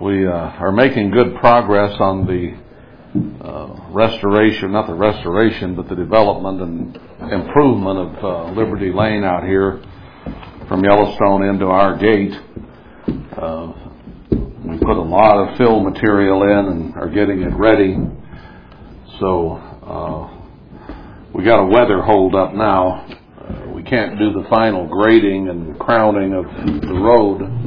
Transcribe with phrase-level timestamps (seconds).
[0.00, 2.58] We uh, are making good progress on the
[3.46, 9.44] uh, restoration, not the restoration, but the development and improvement of uh, Liberty Lane out
[9.44, 9.80] here
[10.66, 12.34] from Yellowstone into our gate.
[13.38, 13.72] Uh,
[14.64, 17.96] we put a lot of fill material in and are getting it ready.
[19.20, 23.06] So uh, we got a weather hold up now.
[23.40, 26.46] Uh, we can't do the final grading and crowning of
[26.80, 27.64] the road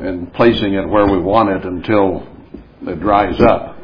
[0.00, 2.26] and placing it where we want it until
[2.82, 3.76] it dries up.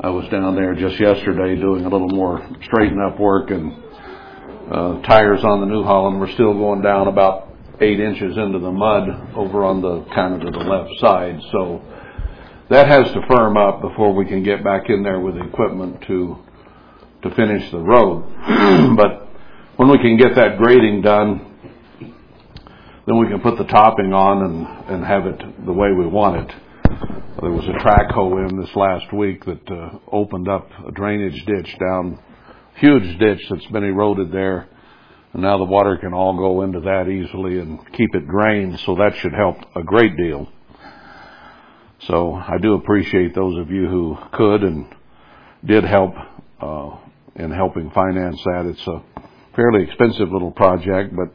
[0.00, 3.72] I was down there just yesterday doing a little more straighten up work and
[4.70, 7.48] uh, tires on the New Holland were still going down about
[7.80, 11.40] eight inches into the mud over on the kind of to the left side.
[11.52, 11.82] So
[12.70, 16.38] that has to firm up before we can get back in there with equipment to
[17.22, 18.24] to finish the road.
[18.96, 19.28] but
[19.76, 21.53] when we can get that grading done,
[23.06, 26.36] then we can put the topping on and, and have it the way we want
[26.50, 26.56] it.
[27.40, 31.44] There was a track hoe in this last week that uh, opened up a drainage
[31.44, 32.18] ditch down,
[32.76, 34.68] huge ditch that's been eroded there.
[35.34, 38.94] And now the water can all go into that easily and keep it drained, so
[38.94, 40.48] that should help a great deal.
[42.06, 44.86] So I do appreciate those of you who could and
[45.64, 46.14] did help
[46.60, 46.96] uh,
[47.34, 48.66] in helping finance that.
[48.66, 49.02] It's a
[49.56, 51.32] fairly expensive little project, but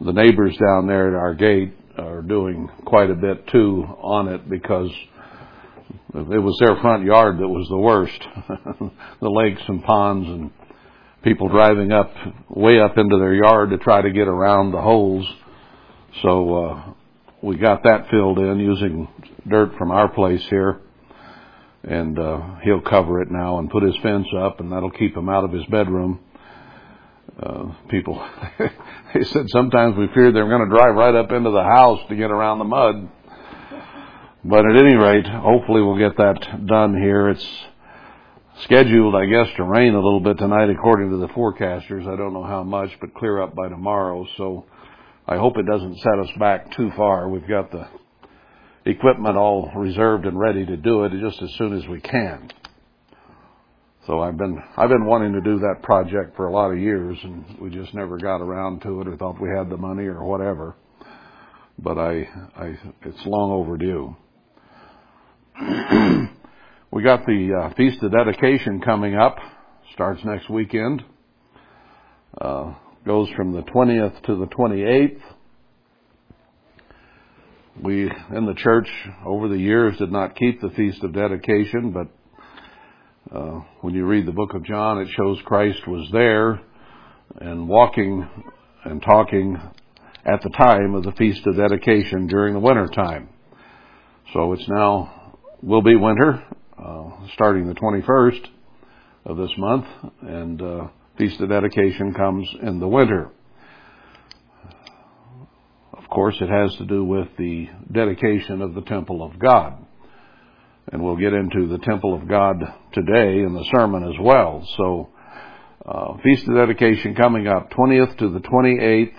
[0.00, 4.48] the neighbors down there at our gate are doing quite a bit too on it
[4.48, 4.90] because
[6.14, 8.20] it was their front yard that was the worst.
[9.20, 10.50] the lakes and ponds and
[11.22, 12.10] people driving up
[12.48, 15.26] way up into their yard to try to get around the holes.
[16.22, 16.92] So uh,
[17.42, 19.08] we got that filled in using
[19.48, 20.80] dirt from our place here,
[21.84, 25.28] and uh, he'll cover it now and put his fence up, and that'll keep him
[25.28, 26.20] out of his bedroom
[27.42, 28.26] uh, people,
[29.14, 32.00] they said sometimes we feared they were going to drive right up into the house
[32.08, 33.08] to get around the mud.
[34.44, 37.28] But at any rate, hopefully we'll get that done here.
[37.28, 37.46] It's
[38.62, 42.06] scheduled, I guess, to rain a little bit tonight according to the forecasters.
[42.06, 44.26] I don't know how much, but clear up by tomorrow.
[44.36, 44.66] So
[45.26, 47.28] I hope it doesn't set us back too far.
[47.28, 47.88] We've got the
[48.86, 52.50] equipment all reserved and ready to do it just as soon as we can.
[54.10, 57.16] So I've been I've been wanting to do that project for a lot of years,
[57.22, 60.24] and we just never got around to it, or thought we had the money, or
[60.24, 60.74] whatever.
[61.78, 64.16] But I, I it's long overdue.
[66.90, 69.36] we got the uh, feast of dedication coming up.
[69.92, 71.04] Starts next weekend.
[72.40, 72.74] Uh,
[73.06, 75.20] goes from the 20th to the 28th.
[77.80, 78.90] We in the church
[79.24, 82.08] over the years did not keep the feast of dedication, but
[83.30, 86.60] uh, when you read the book of John, it shows Christ was there
[87.40, 88.26] and walking
[88.84, 89.56] and talking
[90.24, 93.28] at the time of the Feast of Dedication during the winter time.
[94.32, 96.42] So it's now, will be winter,
[96.78, 98.46] uh, starting the 21st
[99.26, 99.86] of this month,
[100.22, 100.88] and uh,
[101.18, 103.30] Feast of Dedication comes in the winter.
[105.92, 109.86] Of course, it has to do with the dedication of the temple of God
[110.90, 112.56] and we'll get into the temple of God
[112.92, 114.66] today in the sermon as well.
[114.76, 115.08] So,
[115.86, 119.14] uh, Feast of Dedication coming up 20th to the 28th.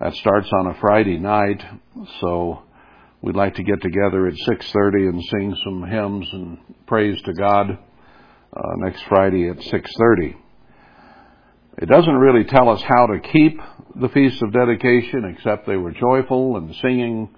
[0.00, 1.62] That starts on a Friday night.
[2.20, 2.62] So,
[3.20, 7.70] we'd like to get together at 6:30 and sing some hymns and praise to God
[8.56, 10.36] uh, next Friday at 6:30.
[11.78, 13.60] It doesn't really tell us how to keep
[13.96, 17.28] the Feast of Dedication, except they were joyful and singing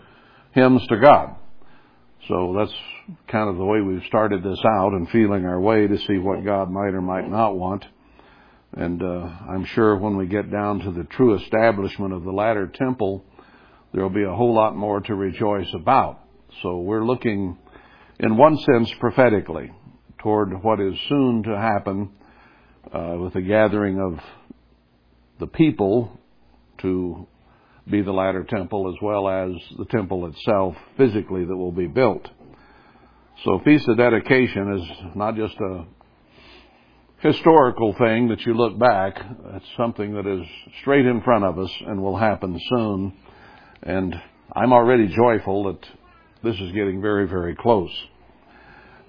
[0.52, 1.34] hymns to God.
[2.28, 2.74] So that's
[3.28, 6.44] kind of the way we've started this out and feeling our way to see what
[6.44, 7.84] God might or might not want.
[8.72, 12.66] And uh, I'm sure when we get down to the true establishment of the latter
[12.66, 13.24] temple,
[13.92, 16.20] there'll be a whole lot more to rejoice about.
[16.62, 17.58] So we're looking,
[18.20, 19.72] in one sense, prophetically
[20.18, 22.10] toward what is soon to happen
[22.92, 24.20] uh, with the gathering of
[25.38, 26.18] the people
[26.78, 27.26] to
[27.90, 32.28] be the latter temple as well as the temple itself physically that will be built.
[33.44, 35.84] So Feast of Dedication is not just a
[37.18, 39.16] historical thing that you look back.
[39.54, 40.44] It's something that is
[40.80, 43.16] straight in front of us and will happen soon.
[43.84, 44.20] And
[44.56, 45.88] I'm already joyful that
[46.42, 47.92] this is getting very, very close.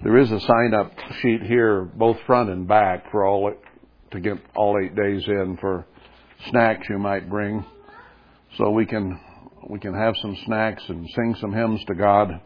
[0.04, 0.92] There is a sign up
[1.22, 3.52] sheet here, both front and back, for all
[4.12, 5.86] to get all eight days in for
[6.50, 7.64] snacks you might bring
[8.56, 9.18] so we can
[9.68, 12.40] we can have some snacks and sing some hymns to God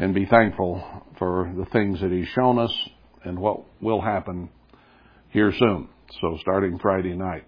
[0.00, 0.82] and be thankful
[1.18, 2.72] for the things that He's shown us
[3.22, 4.48] and what will happen
[5.28, 5.88] here soon.
[6.22, 7.44] So starting Friday night.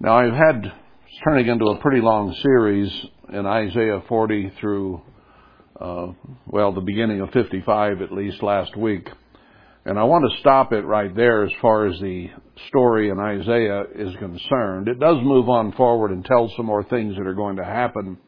[0.00, 2.90] Now I've had it's turning into a pretty long series
[3.32, 5.00] in Isaiah 40 through
[5.80, 6.08] uh,
[6.46, 9.08] well, the beginning of 55 at least last week.
[9.84, 12.30] And I want to stop it right there as far as the
[12.68, 14.88] story in Isaiah is concerned.
[14.88, 18.18] It does move on forward and tell some more things that are going to happen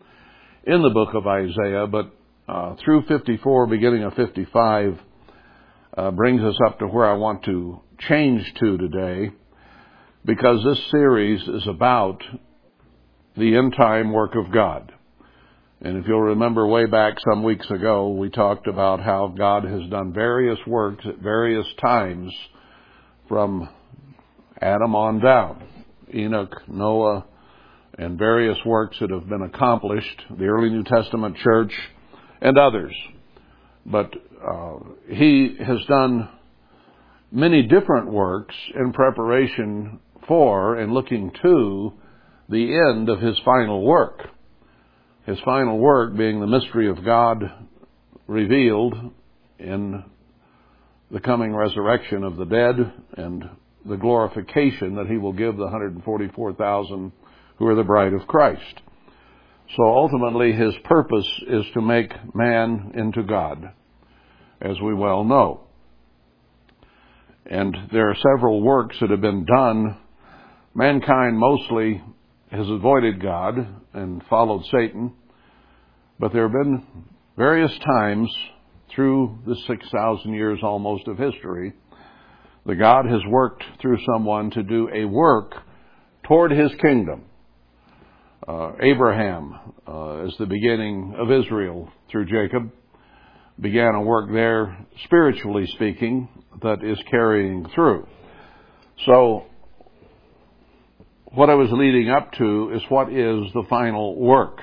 [0.64, 2.12] in the book of Isaiah, but
[2.48, 4.98] uh, through 54, beginning of 55,
[5.96, 9.30] uh, brings us up to where I want to change to today,
[10.24, 12.22] because this series is about
[13.36, 14.92] the end time work of God.
[15.80, 19.82] And if you'll remember way back some weeks ago, we talked about how God has
[19.90, 22.32] done various works at various times
[23.28, 23.68] from
[24.60, 25.64] Adam on down.
[26.14, 27.26] Enoch, Noah,
[27.98, 31.72] and various works that have been accomplished, the early New Testament church,
[32.46, 32.94] and others.
[33.84, 34.12] But
[34.42, 34.78] uh,
[35.08, 36.28] he has done
[37.30, 41.92] many different works in preparation for and looking to
[42.48, 44.22] the end of his final work
[45.26, 47.42] his final work being the mystery of God
[48.28, 48.94] revealed
[49.58, 50.04] in
[51.10, 53.44] the coming resurrection of the dead and
[53.84, 57.12] the glorification that he will give the 144,000
[57.58, 58.80] who are the bride of Christ.
[59.74, 63.72] So ultimately his purpose is to make man into God,
[64.60, 65.62] as we well know.
[67.46, 69.96] And there are several works that have been done.
[70.74, 72.02] Mankind mostly
[72.50, 73.54] has avoided God
[73.92, 75.12] and followed Satan,
[76.18, 76.84] but there have been
[77.36, 78.30] various times
[78.94, 81.72] through the 6,000 years almost of history
[82.64, 85.54] that God has worked through someone to do a work
[86.24, 87.24] toward His kingdom.
[88.46, 89.58] Uh, Abraham,
[89.88, 92.70] uh, as the beginning of Israel through Jacob,
[93.60, 96.28] began a work there, spiritually speaking,
[96.62, 98.06] that is carrying through.
[99.04, 99.46] So
[101.24, 104.60] what I was leading up to is what is the final work.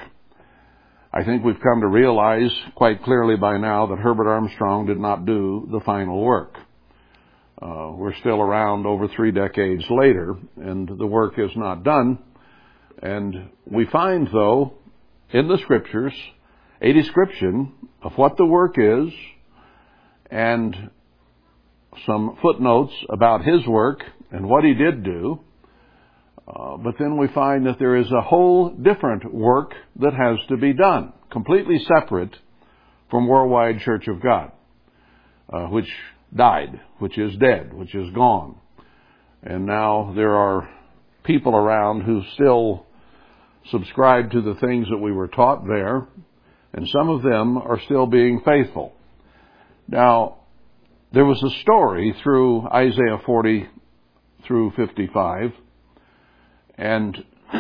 [1.12, 5.26] I think we've come to realize quite clearly by now that Herbert Armstrong did not
[5.26, 6.56] do the final work.
[7.62, 12.18] Uh, we're still around over three decades later, and the work is not done.
[13.04, 14.74] And we find, though,
[15.32, 16.14] in the scriptures,
[16.82, 19.14] a description of what the work is
[20.32, 20.90] and
[22.08, 24.02] some footnotes about his work
[24.32, 25.40] and what he did do
[26.48, 30.58] uh, but then we find that there is a whole different work that has to
[30.58, 32.36] be done, completely separate
[33.10, 34.52] from Worldwide Church of God,
[35.52, 35.88] uh, which
[36.36, 38.58] died, which is dead, which is gone.
[39.42, 40.70] And now there are
[41.24, 42.86] people around who still
[43.72, 46.08] subscribe to the things that we were taught there,
[46.74, 48.94] and some of them are still being faithful.
[49.88, 50.38] Now,
[51.12, 53.68] there was a story through Isaiah 40
[54.46, 55.54] through 55
[56.78, 57.16] and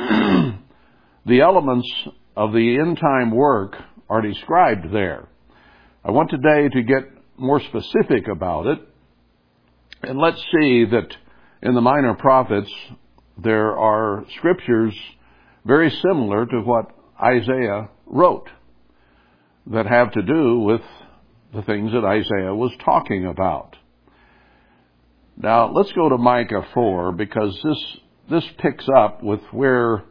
[1.25, 1.87] the elements
[2.35, 3.75] of the end time work
[4.09, 5.27] are described there.
[6.03, 8.79] I want today to get more specific about it.
[10.01, 11.15] And let's see that
[11.61, 12.71] in the minor prophets,
[13.41, 14.93] there are scriptures
[15.65, 18.49] very similar to what Isaiah wrote
[19.67, 20.81] that have to do with
[21.53, 23.75] the things that Isaiah was talking about.
[25.37, 27.97] Now, let's go to Micah 4 because this
[28.29, 30.03] this picks up with where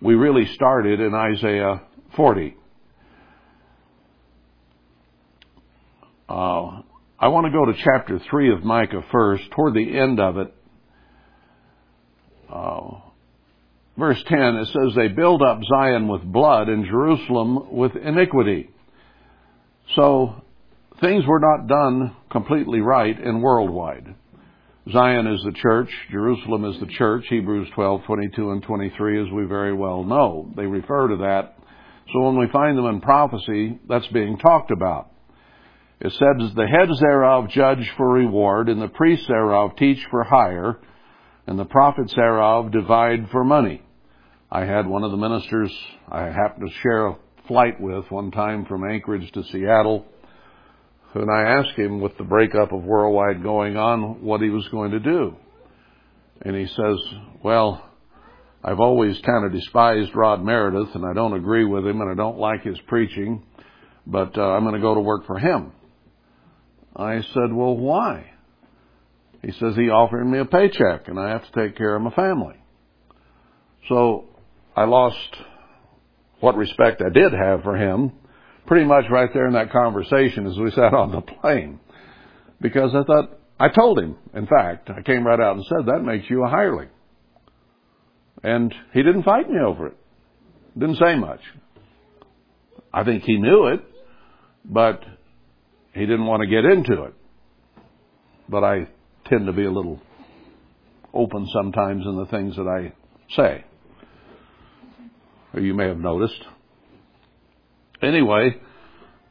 [0.00, 1.82] we really started in Isaiah
[2.16, 2.56] 40.
[6.28, 6.82] Uh,
[7.18, 10.54] I want to go to chapter 3 of Micah first, toward the end of it.
[12.50, 13.03] Uh,
[13.96, 18.70] verse 10, it says, They build up Zion with blood and Jerusalem with iniquity.
[19.94, 20.42] So,
[21.00, 24.14] things were not done completely right in worldwide.
[24.90, 29.44] Zion is the church, Jerusalem is the church, Hebrews 12, 22 and 23, as we
[29.44, 30.52] very well know.
[30.56, 31.56] They refer to that.
[32.12, 35.10] So when we find them in prophecy, that's being talked about.
[36.00, 40.78] It says, The heads thereof judge for reward, and the priests thereof teach for hire,
[41.46, 43.82] and the prophets thereof divide for money.
[44.54, 45.72] I had one of the ministers
[46.08, 47.16] I happened to share a
[47.48, 50.06] flight with one time from Anchorage to Seattle
[51.14, 54.90] and I asked him, with the breakup of Worldwide going on, what he was going
[54.92, 55.36] to do.
[56.42, 56.96] And he says,
[57.42, 57.88] Well,
[58.64, 62.14] I've always kind of despised Rod Meredith, and I don't agree with him, and I
[62.14, 63.44] don't like his preaching,
[64.06, 65.72] but uh, I'm going to go to work for him.
[66.96, 68.30] I said, Well, why?
[69.42, 72.10] He says he offered me a paycheck, and I have to take care of my
[72.12, 72.56] family.
[73.88, 74.33] So
[74.76, 75.36] I lost
[76.40, 78.12] what respect I did have for him
[78.66, 81.80] pretty much right there in that conversation as we sat on the plane.
[82.60, 86.02] Because I thought, I told him, in fact, I came right out and said, that
[86.02, 86.88] makes you a hireling.
[88.42, 89.96] And he didn't fight me over it.
[90.78, 91.40] Didn't say much.
[92.92, 93.80] I think he knew it,
[94.64, 95.02] but
[95.92, 97.14] he didn't want to get into it.
[98.48, 98.88] But I
[99.26, 100.00] tend to be a little
[101.12, 102.92] open sometimes in the things that I
[103.36, 103.64] say.
[105.54, 106.42] Or you may have noticed.
[108.02, 108.56] Anyway,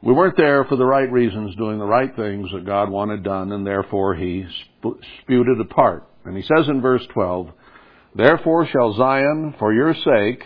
[0.01, 3.51] we weren't there for the right reasons, doing the right things that God wanted done,
[3.51, 4.45] and therefore he
[5.21, 6.07] spewed it apart.
[6.25, 7.49] And he says in verse 12,
[8.15, 10.43] Therefore shall Zion, for your sake,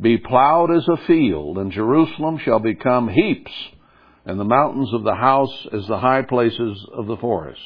[0.00, 3.52] be plowed as a field, and Jerusalem shall become heaps,
[4.24, 7.60] and the mountains of the house as the high places of the forest.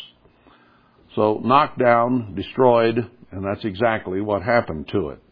[1.15, 2.97] So knocked down, destroyed,
[3.31, 5.23] and that's exactly what happened to it.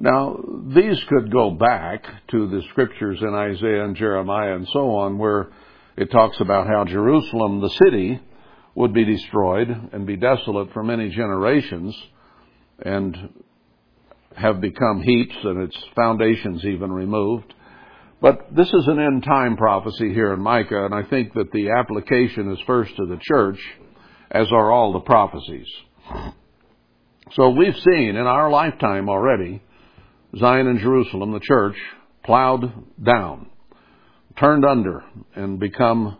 [0.00, 5.18] Now, these could go back to the scriptures in Isaiah and Jeremiah and so on,
[5.18, 5.50] where
[5.96, 8.20] it talks about how Jerusalem, the city,
[8.74, 11.94] would be destroyed and be desolate for many generations
[12.82, 13.42] and
[14.34, 17.52] have become heaps and its foundations even removed.
[18.22, 21.70] But this is an end time prophecy here in Micah, and I think that the
[21.70, 23.58] application is first to the church,
[24.30, 25.66] as are all the prophecies.
[27.32, 29.62] So we've seen in our lifetime already
[30.36, 31.76] Zion and Jerusalem, the church,
[32.24, 32.72] plowed
[33.02, 33.50] down,
[34.38, 35.02] turned under,
[35.34, 36.16] and become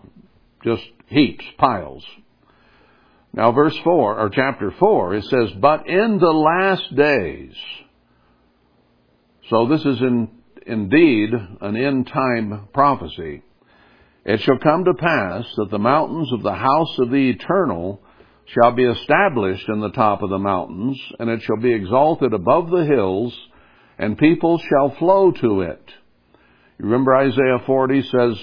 [0.64, 2.04] just heaps, piles.
[3.32, 7.54] Now verse 4, or chapter 4, it says, But in the last days,
[9.48, 10.28] so this is in,
[10.66, 13.42] indeed an end time prophecy,
[14.24, 18.02] it shall come to pass that the mountains of the house of the eternal
[18.46, 22.70] shall be established in the top of the mountains, and it shall be exalted above
[22.70, 23.36] the hills,
[24.00, 25.82] and people shall flow to it.
[26.78, 28.34] You remember Isaiah 40 says,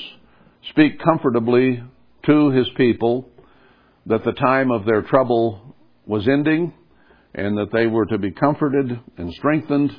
[0.69, 1.83] Speak comfortably
[2.27, 3.27] to his people
[4.05, 6.73] that the time of their trouble was ending,
[7.33, 9.91] and that they were to be comforted and strengthened,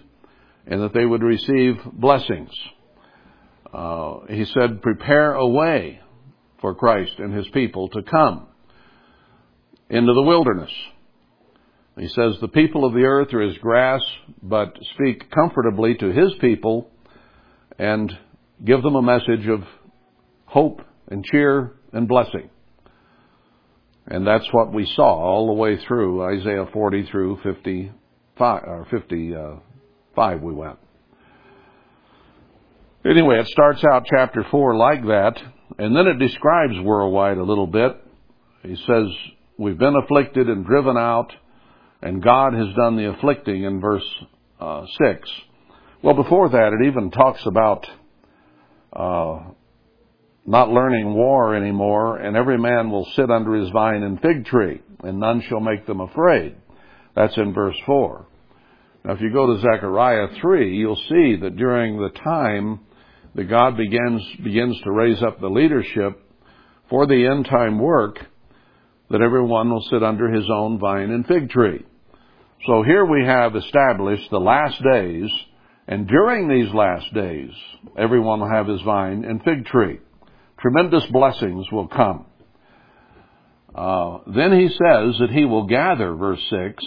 [0.69, 2.50] and that they would receive blessings.
[3.75, 5.99] Uh, he said, Prepare a way
[6.61, 8.47] for Christ and his people to come
[9.91, 10.71] into the wilderness.
[11.99, 14.00] He says, The people of the earth are as grass,
[14.43, 16.90] but speak comfortably to his people
[17.78, 18.12] and
[18.64, 19.62] give them a message of
[20.47, 22.50] hope and cheer and blessing.
[24.07, 29.37] And that's what we saw all the way through Isaiah 40 through 55, or 55
[29.37, 30.78] uh, we went.
[33.05, 35.40] Anyway, it starts out chapter 4 like that,
[35.78, 37.97] and then it describes worldwide a little bit.
[38.62, 39.07] He says,
[39.59, 41.33] We've been afflicted and driven out,
[42.02, 44.05] and God has done the afflicting in verse
[44.61, 45.31] uh, 6.
[46.02, 47.87] Well, before that, it even talks about
[48.93, 49.40] uh,
[50.47, 54.81] not learning war anymore, and every man will sit under his vine and fig tree,
[55.02, 56.57] and none shall make them afraid.
[57.14, 58.26] That's in verse 4.
[59.05, 62.81] Now, if you go to Zechariah 3, you'll see that during the time
[63.35, 66.21] that God begins, begins to raise up the leadership
[66.88, 68.19] for the end time work,
[69.11, 71.85] that everyone will sit under his own vine and fig tree.
[72.67, 75.31] So here we have established the last days,
[75.87, 77.50] and during these last days,
[77.97, 80.00] everyone will have his vine and fig tree.
[80.61, 82.27] Tremendous blessings will come.
[83.75, 86.85] Uh, then he says that he will gather, verse 6,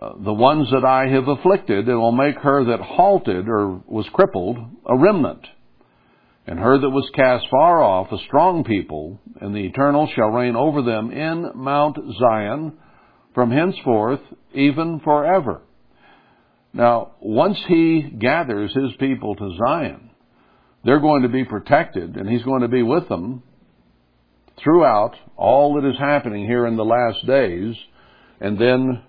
[0.00, 4.08] uh, the ones that I have afflicted, and will make her that halted or was
[4.12, 5.46] crippled a remnant
[6.46, 10.54] and her that was cast far off a strong people, and the Eternal shall reign
[10.54, 12.74] over them in Mount Zion
[13.34, 14.20] from henceforth,
[14.54, 15.62] even forever.
[16.72, 20.10] Now, once he gathers his people to Zion,
[20.84, 23.42] they're going to be protected, and he's going to be with them
[24.62, 27.74] throughout all that is happening here in the last days,
[28.40, 29.02] and then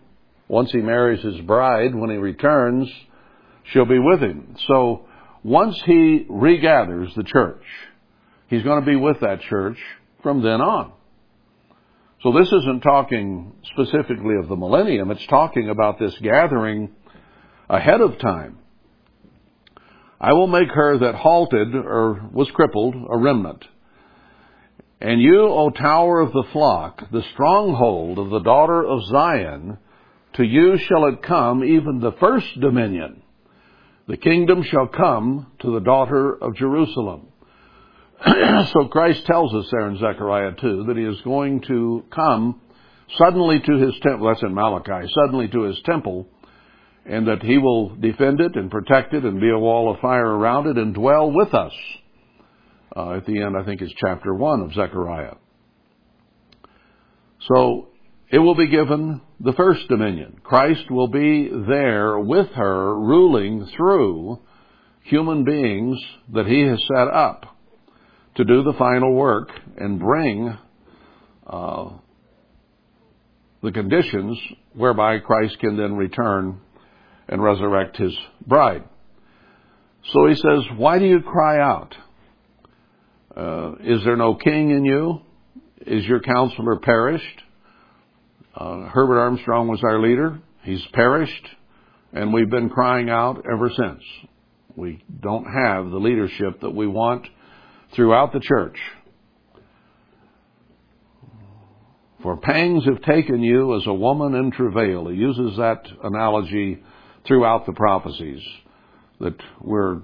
[0.48, 2.90] once he marries his bride, when he returns,
[3.72, 4.56] she'll be with him.
[4.68, 5.07] So,
[5.48, 7.64] once he regathers the church,
[8.50, 9.78] he's going to be with that church
[10.22, 10.92] from then on.
[12.22, 16.90] So this isn't talking specifically of the millennium, it's talking about this gathering
[17.70, 18.60] ahead of time.
[20.20, 23.64] I will make her that halted or was crippled a remnant.
[25.00, 29.78] And you, O tower of the flock, the stronghold of the daughter of Zion,
[30.34, 33.22] to you shall it come, even the first dominion.
[34.08, 37.28] The kingdom shall come to the daughter of Jerusalem.
[38.72, 42.62] so Christ tells us there in Zechariah 2 that he is going to come
[43.18, 46.28] suddenly to his temple, that's in Malachi, suddenly to his temple,
[47.06, 50.26] and that he will defend it and protect it and be a wall of fire
[50.26, 51.74] around it and dwell with us.
[52.96, 55.36] Uh, at the end, I think it's chapter 1 of Zechariah.
[57.42, 57.90] So
[58.30, 60.40] it will be given the first dominion.
[60.44, 64.40] Christ will be there with her, ruling through
[65.04, 65.98] human beings
[66.34, 67.58] that he has set up
[68.36, 70.58] to do the final work and bring
[71.48, 71.90] uh,
[73.64, 74.38] the conditions
[74.74, 76.60] whereby Christ can then return
[77.30, 78.16] and resurrect his
[78.46, 78.84] bride.
[80.12, 81.96] So he says, Why do you cry out?
[83.36, 85.22] Uh, is there no king in you?
[85.86, 87.42] Is your counselor perished?
[88.58, 90.40] Uh, Herbert Armstrong was our leader.
[90.64, 91.48] He's perished,
[92.12, 94.02] and we've been crying out ever since.
[94.76, 97.28] We don't have the leadership that we want
[97.96, 98.78] throughout the church.
[102.24, 105.08] For pangs have taken you as a woman in travail.
[105.08, 106.82] He uses that analogy
[107.28, 108.42] throughout the prophecies
[109.20, 110.02] that we're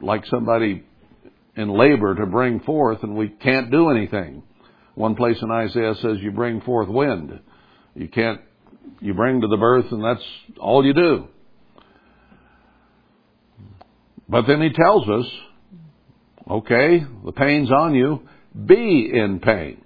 [0.00, 0.84] like somebody
[1.56, 4.44] in labor to bring forth and we can't do anything.
[4.94, 7.40] One place in Isaiah says you bring forth wind.
[7.94, 8.40] You can't,
[9.00, 10.24] you bring to the birth and that's
[10.58, 11.28] all you do.
[14.28, 15.26] But then he tells us,
[16.48, 18.20] okay, the pain's on you,
[18.66, 19.82] be in pain.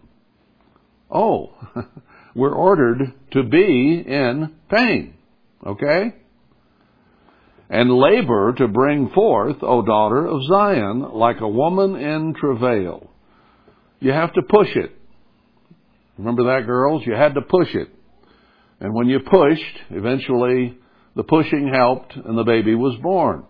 [1.11, 1.55] Oh,
[2.35, 5.15] we're ordered to be in pain.
[5.67, 6.15] Okay?
[7.71, 13.11] And labor to bring forth, O daughter of Zion, like a woman in travail.
[14.01, 14.93] You have to push it.
[16.19, 17.03] Remember that, girls?
[17.07, 17.89] You had to push it.
[18.81, 20.77] And when you pushed, eventually
[21.17, 23.45] the pushing helped and the baby was born.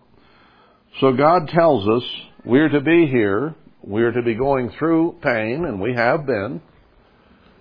[1.00, 2.08] So God tells us
[2.44, 6.60] we're to be here, we're to be going through pain, and we have been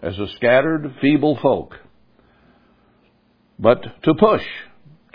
[0.01, 1.75] as a scattered, feeble folk.
[3.57, 4.43] But to push,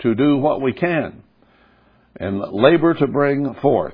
[0.01, 1.23] to do what we can,
[2.19, 3.93] and labor to bring forth.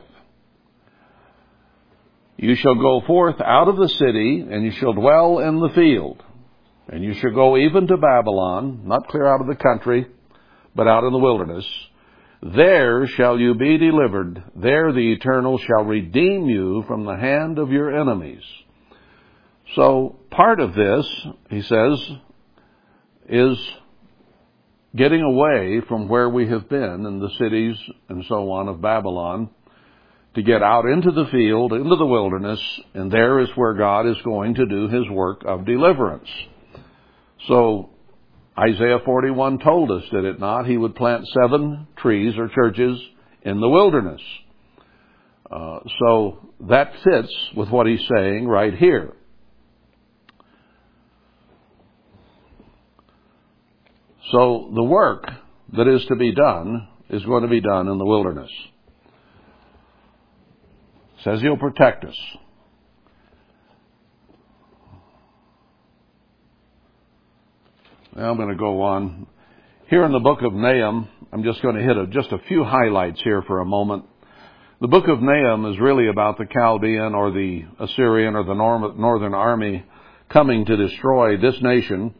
[2.38, 6.22] You shall go forth out of the city, and you shall dwell in the field.
[6.88, 10.08] And you shall go even to Babylon, not clear out of the country,
[10.76, 11.66] but out in the wilderness.
[12.44, 14.44] There shall you be delivered.
[14.56, 18.44] There the Eternal shall redeem you from the hand of your enemies.
[19.76, 21.10] So part of this,
[21.50, 22.12] he says,
[23.28, 23.58] is
[24.96, 27.78] getting away from where we have been in the cities
[28.10, 29.50] and so on of Babylon
[30.36, 32.60] to get out into the field, into the wilderness,
[32.94, 36.28] and there is where God is going to do his work of deliverance.
[37.48, 37.90] So
[38.58, 40.66] Isaiah 41 told us, did it not?
[40.66, 43.00] He would plant seven trees or churches
[43.42, 44.22] in the wilderness.
[45.50, 49.14] Uh, so that fits with what he's saying right here.
[54.32, 55.30] So the work
[55.78, 58.50] that is to be done is going to be done in the wilderness.
[61.26, 62.16] Says he'll protect us.
[68.16, 69.28] I'm going to go on.
[69.88, 72.64] Here in the book of Nahum, I'm just going to hit a, just a few
[72.64, 74.06] highlights here for a moment.
[74.80, 79.34] The book of Nahum is really about the Chaldean or the Assyrian or the northern
[79.34, 79.84] army
[80.30, 82.14] coming to destroy this nation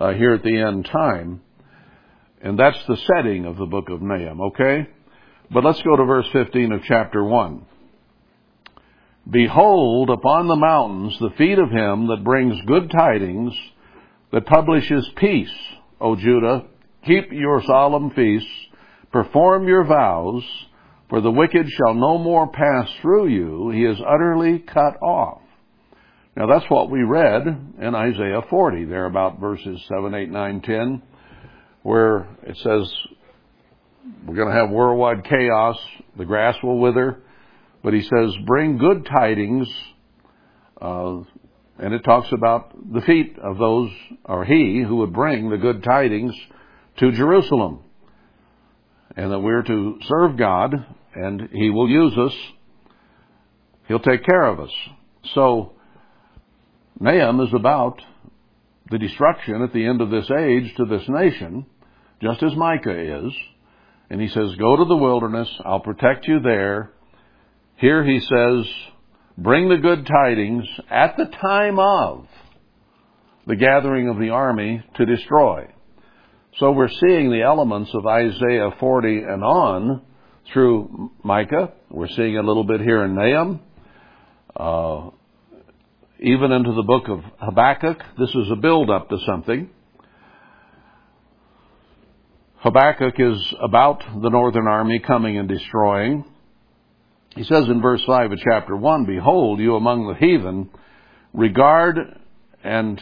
[0.00, 1.42] uh, here at the end time.
[2.42, 4.88] And that's the setting of the book of Nahum, okay?
[5.50, 7.66] But let's go to verse 15 of chapter 1.
[9.30, 13.54] Behold upon the mountains the feet of him that brings good tidings,
[14.32, 15.54] that publishes peace,
[16.00, 16.64] O Judah.
[17.06, 18.50] Keep your solemn feasts,
[19.12, 20.42] perform your vows,
[21.08, 23.70] for the wicked shall no more pass through you.
[23.70, 25.40] He is utterly cut off.
[26.36, 27.46] Now that's what we read
[27.80, 31.02] in Isaiah 40, there about verses 7, 8, 9, 10,
[31.82, 32.92] where it says
[34.26, 35.76] we're going to have worldwide chaos,
[36.16, 37.20] the grass will wither,
[37.82, 39.68] but he says, bring good tidings,
[40.80, 41.20] uh,
[41.78, 43.90] and it talks about the feet of those,
[44.24, 46.34] or he who would bring the good tidings
[46.98, 47.80] to Jerusalem.
[49.16, 50.74] And that we're to serve God,
[51.14, 52.34] and he will use us.
[53.88, 54.70] He'll take care of us.
[55.34, 55.72] So,
[56.98, 58.00] Nahum is about
[58.90, 61.66] the destruction at the end of this age to this nation,
[62.22, 63.32] just as Micah is.
[64.08, 66.92] And he says, Go to the wilderness, I'll protect you there.
[67.82, 68.64] Here he says,
[69.36, 72.28] Bring the good tidings at the time of
[73.44, 75.66] the gathering of the army to destroy.
[76.58, 80.02] So we're seeing the elements of Isaiah 40 and on
[80.52, 81.72] through Micah.
[81.90, 83.60] We're seeing a little bit here in Nahum.
[84.54, 85.10] Uh,
[86.20, 88.00] even into the book of Habakkuk.
[88.16, 89.68] This is a build up to something.
[92.58, 96.26] Habakkuk is about the northern army coming and destroying.
[97.34, 100.68] He says in verse 5 of chapter 1, Behold, you among the heathen
[101.32, 101.96] regard
[102.62, 103.00] and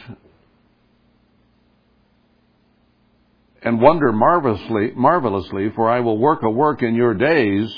[3.63, 7.71] and wonder marvelously, marvelously, for I will work a work in your days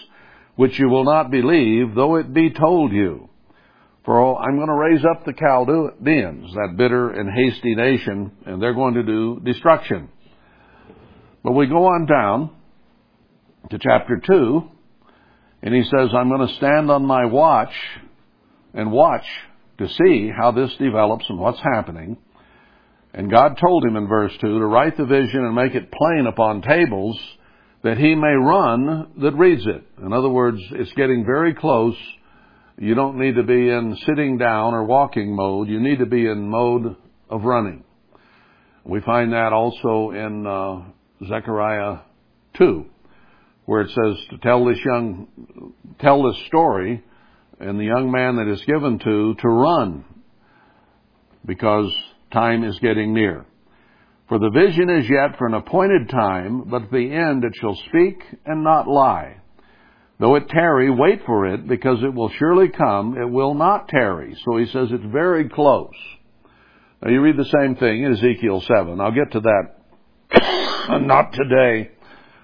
[0.56, 3.30] which you will not believe, though it be told you.
[4.06, 8.74] For I'm going to raise up the Chaldeans, that bitter and hasty nation, and they're
[8.74, 10.10] going to do destruction.
[11.44, 12.52] But we go on down
[13.72, 14.70] to chapter 2,
[15.64, 17.74] and he says, I'm going to stand on my watch
[18.76, 19.26] and watch
[19.80, 22.18] to see how this develops and what's happening.
[23.14, 26.28] And God told him in verse 2 to write the vision and make it plain
[26.28, 27.20] upon tables
[27.84, 29.84] that he may run that reads it.
[30.04, 31.96] In other words, it's getting very close
[32.78, 35.70] you don't need to be in sitting down or walking mode.
[35.70, 36.96] You need to be in mode
[37.30, 37.84] of running.
[38.84, 42.00] We find that also in uh, Zechariah
[42.58, 42.86] 2,
[43.66, 45.28] where it says to tell this young,
[46.00, 47.04] tell this story,
[47.60, 50.04] and the young man that is given to, to run,
[51.46, 51.92] because
[52.32, 53.46] time is getting near.
[54.28, 57.76] For the vision is yet for an appointed time, but at the end it shall
[57.90, 59.38] speak and not lie.
[60.20, 63.18] Though it tarry, wait for it, because it will surely come.
[63.18, 64.36] It will not tarry.
[64.46, 65.94] So he says it's very close.
[67.02, 69.02] Now you read the same thing in Ezekiel 7.
[69.02, 71.00] I'll get to that.
[71.02, 71.92] not today,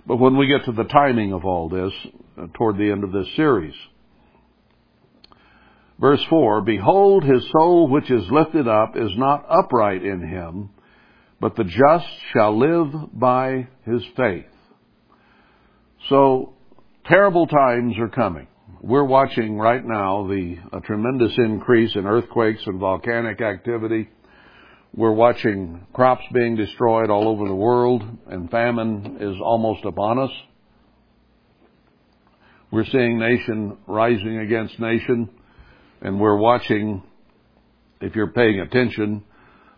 [0.06, 1.94] but when we get to the timing of all this,
[2.38, 3.76] uh, toward the end of this series.
[6.00, 10.70] Verse 4, Behold, his soul which is lifted up is not upright in him,
[11.42, 14.46] but the just shall live by his faith.
[16.08, 16.54] So,
[17.10, 18.46] Terrible times are coming.
[18.82, 24.10] We're watching right now the a tremendous increase in earthquakes and volcanic activity.
[24.95, 30.32] We're watching crops being destroyed all over the world, and famine is almost upon us.
[32.71, 35.30] We're seeing nation rising against nation,
[36.02, 37.04] and we're watching,
[38.02, 39.23] if you're paying attention,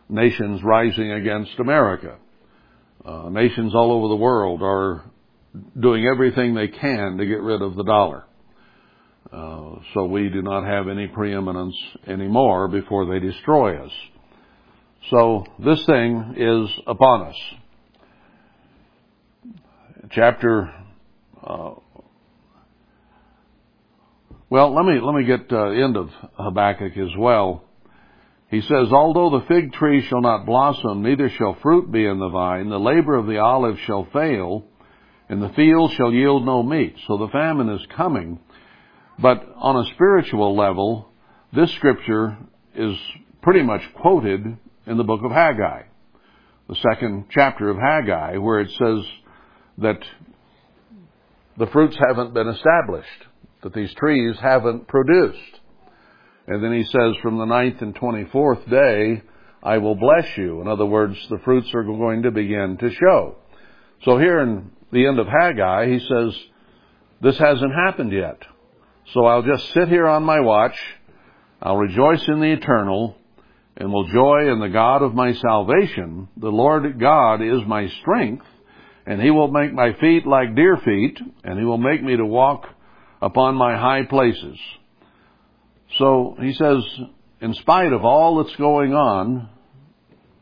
[0.08, 2.18] nations rising against America.
[3.04, 5.04] Uh, nations all over the world are
[5.80, 8.24] doing everything they can to get rid of the dollar.
[9.32, 11.76] Uh, so we do not have any preeminence
[12.08, 13.92] anymore before they destroy us.
[15.10, 17.36] So this thing is upon us.
[20.12, 20.74] Chapter.
[21.44, 21.72] Uh,
[24.50, 27.64] well, let me let me get uh, end of Habakkuk as well.
[28.52, 32.30] He says, Although the fig tree shall not blossom, neither shall fruit be in the
[32.30, 34.66] vine, the labor of the olive shall fail,
[35.30, 36.96] and the field shall yield no meat.
[37.08, 38.40] So the famine is coming.
[39.18, 41.10] But on a spiritual level,
[41.54, 42.38] this scripture
[42.76, 42.98] is
[43.42, 44.58] pretty much quoted
[44.92, 45.84] in the book of Haggai,
[46.68, 49.06] the second chapter of Haggai, where it says
[49.78, 50.00] that
[51.58, 53.08] the fruits haven't been established,
[53.64, 55.60] that these trees haven't produced.
[56.46, 59.24] And then he says, from the ninth and 24th day,
[59.64, 60.60] I will bless you.
[60.60, 63.38] In other words, the fruits are going to begin to show.
[64.04, 66.38] So here in the end of Haggai, he says,
[67.22, 68.42] this hasn't happened yet.
[69.14, 70.76] So I'll just sit here on my watch.
[71.62, 73.16] I'll rejoice in the eternal
[73.82, 76.28] and will joy in the God of my salvation.
[76.38, 78.46] The Lord God is my strength
[79.08, 82.24] and he will make my feet like deer feet and he will make me to
[82.24, 82.66] walk
[83.24, 84.60] upon my high places.
[85.98, 86.78] So he says,
[87.42, 89.50] in spite of all that's going on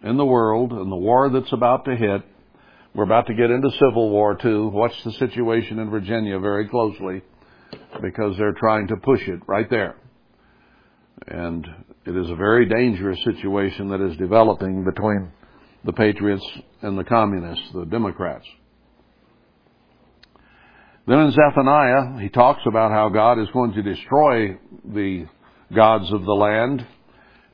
[0.03, 2.21] in the world and the war that's about to hit,
[2.93, 4.67] we're about to get into civil war too.
[4.67, 7.21] Watch the situation in Virginia very closely
[8.01, 9.95] because they're trying to push it right there.
[11.25, 11.65] And
[12.09, 15.31] it is a very dangerous situation that is developing between
[15.85, 16.43] the patriots
[16.81, 18.45] and the communists, the Democrats.
[21.05, 25.27] Then in Zephaniah, he talks about how God is going to destroy the
[25.75, 26.83] gods of the land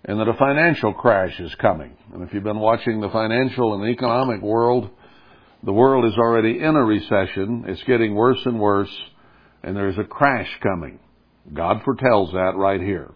[0.05, 1.97] and that a financial crash is coming.
[2.13, 4.89] And if you've been watching the financial and economic world,
[5.63, 7.65] the world is already in a recession.
[7.67, 8.95] It's getting worse and worse,
[9.63, 10.99] and there's a crash coming.
[11.53, 13.13] God foretells that right here.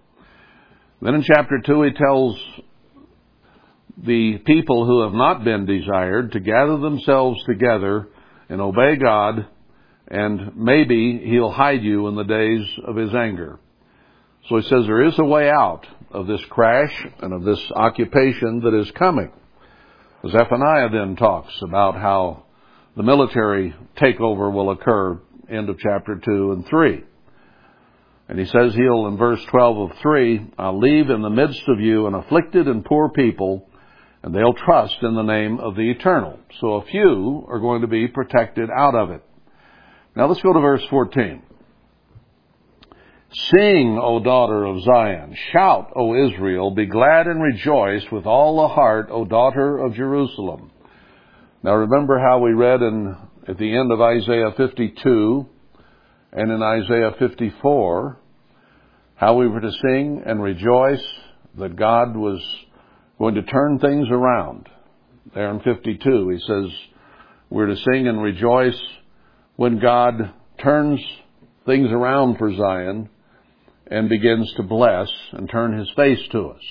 [1.02, 2.38] Then in chapter 2, he tells
[3.98, 8.10] the people who have not been desired to gather themselves together
[8.50, 9.48] and obey God,
[10.08, 13.60] and maybe he'll hide you in the days of his anger.
[14.50, 18.62] So he says there is a way out of this crash and of this occupation
[18.62, 19.32] that is coming.
[20.28, 22.44] Zephaniah then talks about how
[22.98, 27.04] the military takeover will occur, end of chapter 2 and 3.
[28.30, 31.80] And he says he'll, in verse 12 of 3, I'll leave in the midst of
[31.80, 33.68] you an afflicted and poor people,
[34.22, 36.40] and they'll trust in the name of the eternal.
[36.62, 39.24] So a few are going to be protected out of it.
[40.16, 41.42] Now let's go to verse 14.
[43.32, 45.36] Sing, O daughter of Zion.
[45.52, 46.70] Shout, O Israel.
[46.70, 50.70] Be glad and rejoice with all the heart, O daughter of Jerusalem.
[51.64, 55.50] Now remember how we read in, at the end of Isaiah 52
[56.32, 58.18] and in Isaiah 54
[59.16, 61.06] how we were to sing and rejoice
[61.58, 62.42] that God was
[63.18, 64.70] going to turn things around.
[65.36, 66.72] There in 52, he says,
[67.50, 68.80] we're to sing and rejoice
[69.58, 70.32] when God
[70.64, 71.02] turns
[71.66, 73.10] things around for Zion
[73.88, 76.62] and begins to bless and turn his face to us.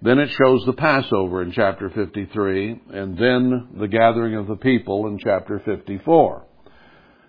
[0.00, 5.06] Then it shows the Passover in chapter 53, and then the gathering of the people
[5.06, 6.44] in chapter 54.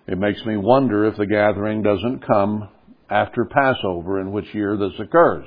[0.06, 2.68] It makes me wonder if the gathering doesn't come
[3.08, 5.46] after Passover, in which year this occurs.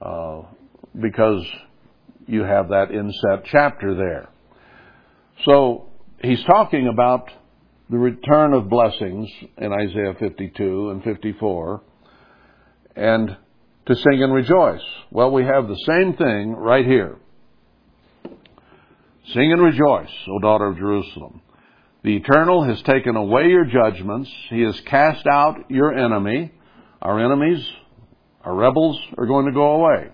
[0.00, 0.42] Uh,
[0.98, 1.44] because
[2.26, 4.28] you have that inset chapter there.
[5.44, 5.88] So
[6.22, 7.30] he's talking about
[7.88, 11.82] the return of blessings in Isaiah 52 and 54
[12.94, 13.36] and
[13.86, 14.82] to sing and rejoice.
[15.10, 17.16] Well, we have the same thing right here.
[19.32, 21.40] Sing and rejoice, O daughter of Jerusalem.
[22.02, 24.30] The Eternal has taken away your judgments.
[24.48, 26.50] He has cast out your enemy.
[27.02, 27.62] Our enemies,
[28.42, 30.08] our rebels, are going to go away.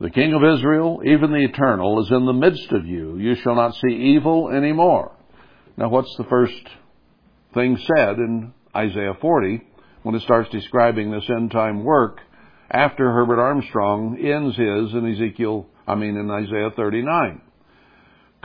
[0.00, 3.16] The King of Israel, even the Eternal, is in the midst of you.
[3.16, 5.12] You shall not see evil anymore.
[5.76, 6.68] Now, what's the first
[7.54, 9.62] thing said in Isaiah 40
[10.02, 12.18] when it starts describing this end time work
[12.70, 17.40] after Herbert Armstrong ends his in Ezekiel, I mean in Isaiah 39?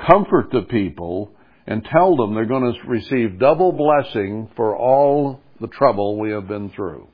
[0.08, 1.33] Comfort the people
[1.65, 6.47] and tell them they're going to receive double blessing for all the trouble we have
[6.47, 7.08] been through.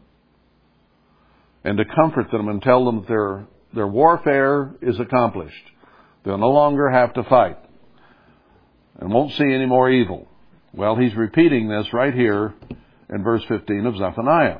[1.63, 5.55] And to comfort them and tell them that their, their warfare is accomplished.
[6.23, 7.57] They'll no longer have to fight
[8.99, 10.27] and won't see any more evil.
[10.73, 12.53] Well, he's repeating this right here
[13.09, 14.59] in verse 15 of Zephaniah.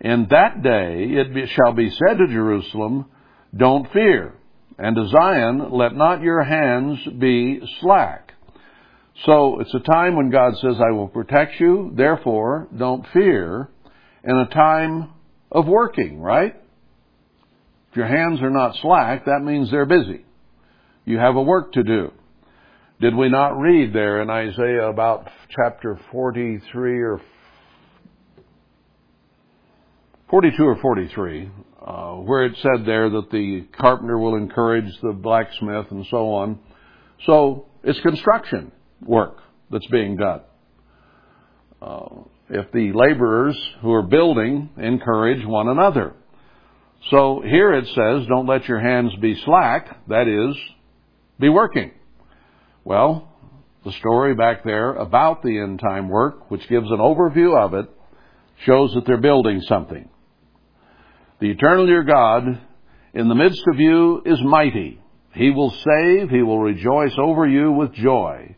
[0.00, 3.06] In that day it shall be said to Jerusalem,
[3.56, 4.34] Don't fear,
[4.78, 8.27] and to Zion, Let not your hands be slack.
[9.24, 13.68] So it's a time when God says, I will protect you, therefore don't fear,
[14.22, 15.10] and a time
[15.50, 16.54] of working, right?
[17.90, 20.24] If your hands are not slack, that means they're busy.
[21.04, 22.12] You have a work to do.
[23.00, 27.20] Did we not read there in Isaiah about chapter 43 or
[30.30, 31.50] 42 or 43,
[31.80, 36.58] uh, where it said there that the carpenter will encourage the blacksmith and so on.
[37.24, 38.72] So it's construction
[39.04, 39.38] work
[39.70, 40.40] that's being done.
[41.80, 42.08] Uh,
[42.50, 46.14] if the laborers who are building encourage one another.
[47.10, 50.56] So here it says, don't let your hands be slack, that is,
[51.38, 51.92] be working.
[52.84, 53.28] Well,
[53.84, 57.88] the story back there about the end time work, which gives an overview of it,
[58.64, 60.08] shows that they're building something.
[61.40, 62.60] The eternal your God
[63.14, 65.00] in the midst of you is mighty.
[65.34, 68.56] He will save, he will rejoice over you with joy.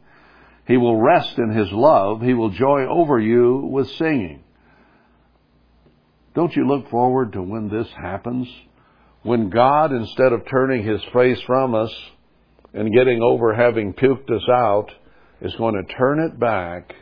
[0.70, 2.22] He will rest in His love.
[2.22, 4.44] He will joy over you with singing.
[6.36, 8.46] Don't you look forward to when this happens?
[9.24, 11.90] When God, instead of turning His face from us
[12.72, 14.92] and getting over having puked us out,
[15.40, 16.94] is going to turn it back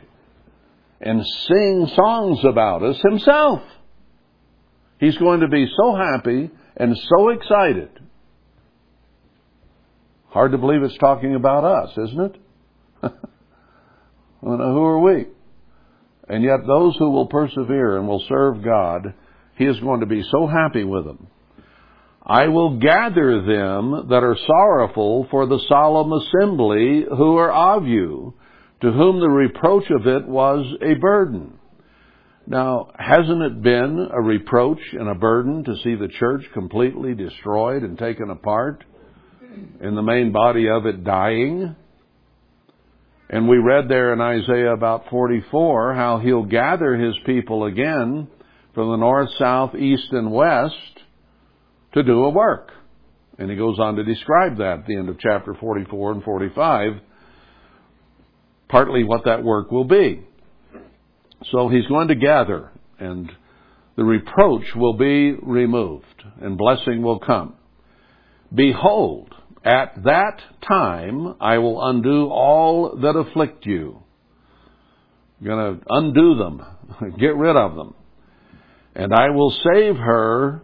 [0.99, 3.61] and sing songs about us Himself.
[4.99, 7.89] He's going to be so happy and so excited.
[10.29, 12.35] Hard to believe it's talking about us, isn't
[13.03, 13.11] it?
[14.41, 15.25] Well, who are we?
[16.27, 19.13] And yet those who will persevere and will serve God,
[19.55, 21.27] He is going to be so happy with them.
[22.23, 28.35] I will gather them that are sorrowful for the solemn assembly who are of you,
[28.81, 31.57] to whom the reproach of it was a burden.
[32.45, 37.83] Now, hasn't it been a reproach and a burden to see the church completely destroyed
[37.83, 38.83] and taken apart,
[39.81, 41.75] and the main body of it dying?
[43.29, 48.27] And we read there in Isaiah about 44 how he'll gather his people again
[48.73, 50.75] from the north, south, east, and west
[51.93, 52.71] to do a work.
[53.37, 56.93] And he goes on to describe that at the end of chapter 44 and 45,
[58.67, 60.21] partly what that work will be.
[61.51, 63.31] So he's going to gather, and
[63.95, 67.53] the reproach will be removed, and blessing will come.
[68.53, 69.28] Behold,
[69.63, 74.01] at that time I will undo all that afflict you.
[75.39, 76.61] I'm going to undo them,
[77.19, 77.93] get rid of them.
[78.95, 80.63] And I will save her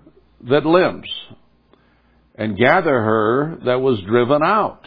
[0.50, 1.10] that limps,
[2.36, 4.86] and gather her that was driven out.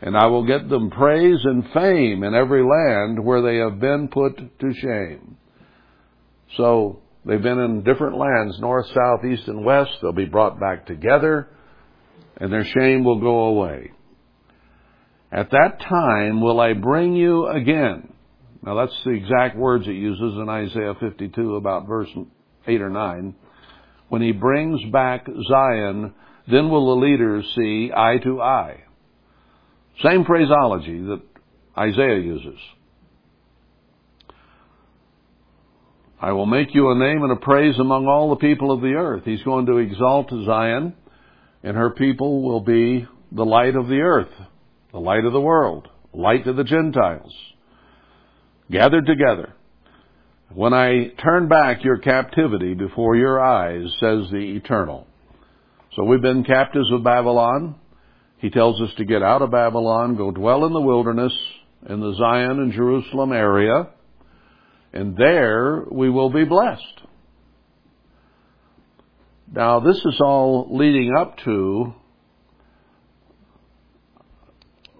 [0.00, 4.08] And I will get them praise and fame in every land where they have been
[4.08, 5.36] put to shame.
[6.56, 9.90] So, they've been in different lands, north, south, east, and west.
[10.00, 11.48] They'll be brought back together
[12.36, 13.92] and their shame will go away.
[15.32, 18.12] At that time will I bring you again.
[18.62, 22.08] Now that's the exact words it uses in Isaiah 52 about verse
[22.66, 23.34] 8 or 9,
[24.08, 26.14] when he brings back Zion,
[26.48, 28.82] then will the leaders see eye to eye.
[30.02, 31.22] Same phraseology that
[31.76, 32.58] Isaiah uses.
[36.20, 38.94] I will make you a name and a praise among all the people of the
[38.94, 39.22] earth.
[39.24, 40.94] He's going to exalt Zion,
[41.66, 44.30] and her people will be the light of the earth,
[44.92, 47.34] the light of the world, light to the Gentiles,
[48.70, 49.52] gathered together.
[50.54, 55.08] When I turn back your captivity before your eyes, says the Eternal.
[55.96, 57.74] So we've been captives of Babylon.
[58.38, 61.32] He tells us to get out of Babylon, go dwell in the wilderness,
[61.88, 63.88] in the Zion and Jerusalem area,
[64.92, 67.00] and there we will be blessed.
[69.52, 71.94] Now, this is all leading up to,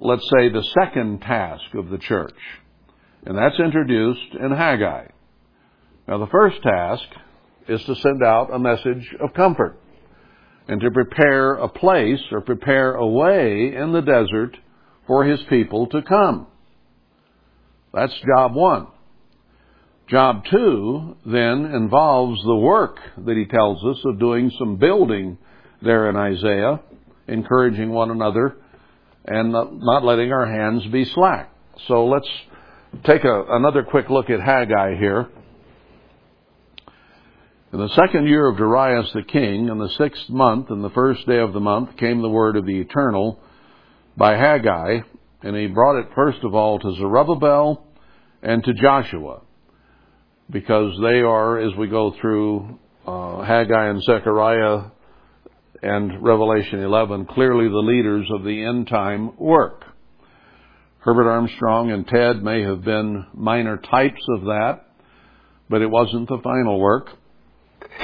[0.00, 2.38] let's say, the second task of the church,
[3.24, 5.08] and that's introduced in Haggai.
[6.06, 7.04] Now, the first task
[7.68, 9.80] is to send out a message of comfort
[10.68, 14.56] and to prepare a place or prepare a way in the desert
[15.08, 16.46] for his people to come.
[17.92, 18.86] That's job one.
[20.08, 25.36] Job two then involves the work that he tells us of doing some building
[25.82, 26.80] there in Isaiah,
[27.26, 28.56] encouraging one another
[29.24, 31.50] and not letting our hands be slack.
[31.88, 32.28] So let's
[33.04, 35.28] take a, another quick look at Haggai here.
[37.72, 41.26] In the second year of Darius the king, in the sixth month, in the first
[41.26, 43.40] day of the month, came the word of the Eternal
[44.16, 45.00] by Haggai,
[45.42, 47.84] and he brought it first of all to Zerubbabel
[48.40, 49.40] and to Joshua
[50.50, 54.90] because they are, as we go through uh, Haggai and Zechariah
[55.82, 59.84] and Revelation 11, clearly the leaders of the end time work.
[61.00, 64.86] Herbert Armstrong and Ted may have been minor types of that,
[65.68, 67.10] but it wasn't the final work.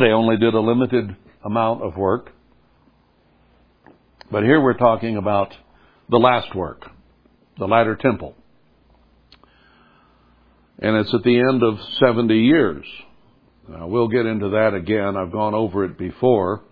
[0.00, 2.32] they only did a limited amount of work.
[4.30, 5.52] But here we're talking about
[6.10, 6.84] the last work,
[7.58, 8.34] the latter temple
[10.78, 12.86] and it's at the end of 70 years.
[13.68, 15.16] Now, we'll get into that again.
[15.16, 16.62] I've gone over it before,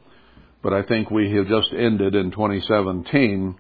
[0.62, 3.56] but I think we have just ended in 2017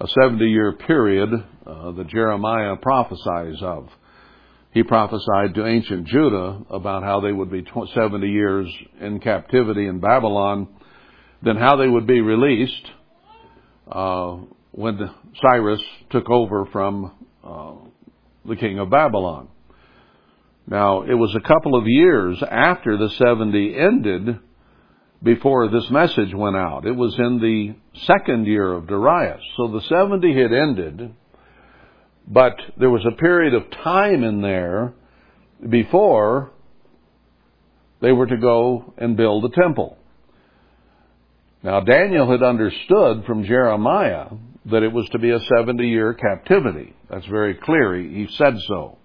[0.00, 1.28] a 70 year period
[1.66, 3.88] uh, that Jeremiah prophesies of.
[4.72, 8.68] He prophesied to ancient Judah about how they would be 70 years
[9.00, 10.68] in captivity in Babylon,
[11.42, 12.90] then how they would be released
[13.90, 14.38] uh,
[14.70, 14.98] when
[15.42, 17.74] Cyrus took over from uh,
[18.46, 19.48] the king of Babylon.
[20.70, 24.38] Now, it was a couple of years after the 70 ended
[25.20, 26.86] before this message went out.
[26.86, 27.74] It was in the
[28.06, 29.42] second year of Darius.
[29.56, 31.14] So the 70 had ended,
[32.28, 34.94] but there was a period of time in there
[35.68, 36.52] before
[38.00, 39.98] they were to go and build the temple.
[41.64, 44.28] Now, Daniel had understood from Jeremiah
[44.66, 46.94] that it was to be a 70 year captivity.
[47.10, 47.96] That's very clear.
[47.96, 48.99] He said so.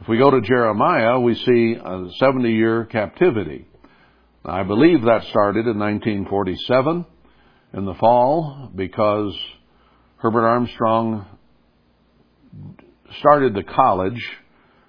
[0.00, 3.66] If we go to Jeremiah, we see a 70 year captivity.
[4.44, 7.06] I believe that started in 1947
[7.72, 9.34] in the fall because
[10.16, 11.24] Herbert Armstrong
[13.20, 14.20] started the college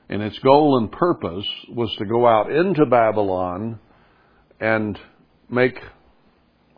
[0.09, 3.79] and its goal and purpose was to go out into Babylon
[4.59, 4.99] and
[5.49, 5.77] make,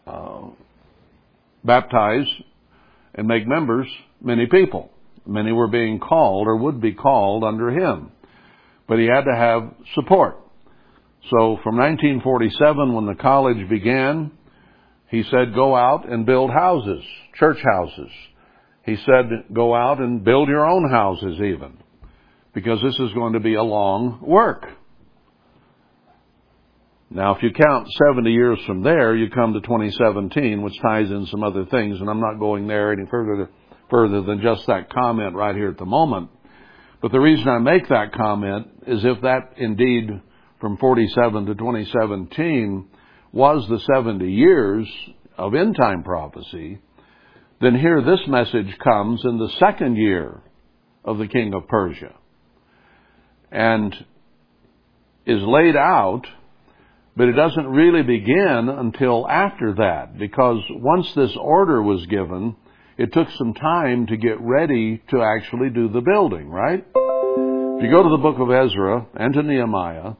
[0.05, 0.41] uh,
[1.63, 2.27] baptize
[3.15, 3.87] and make members
[4.21, 4.91] many people.
[5.25, 8.11] Many were being called or would be called under him
[8.87, 10.39] but he had to have support.
[11.29, 14.31] So from 1947, when the college began,
[15.09, 17.03] he said, go out and build houses,
[17.35, 18.11] church houses.
[18.85, 21.77] He said, go out and build your own houses even,
[22.53, 24.65] because this is going to be a long work.
[27.09, 31.25] Now, if you count 70 years from there, you come to 2017, which ties in
[31.27, 33.49] some other things, and I'm not going there any further,
[33.89, 36.29] further than just that comment right here at the moment.
[37.01, 40.09] But the reason I make that comment is if that indeed
[40.59, 42.87] from 47 to 2017
[43.31, 44.87] was the 70 years
[45.37, 46.79] of end time prophecy,
[47.61, 50.41] then here this message comes in the second year
[51.05, 52.13] of the king of Persia
[53.51, 53.93] and
[55.25, 56.23] is laid out,
[57.15, 62.55] but it doesn't really begin until after that because once this order was given,
[62.97, 66.83] it took some time to get ready to actually do the building, right?
[66.83, 70.13] If you go to the book of Ezra and to Nehemiah,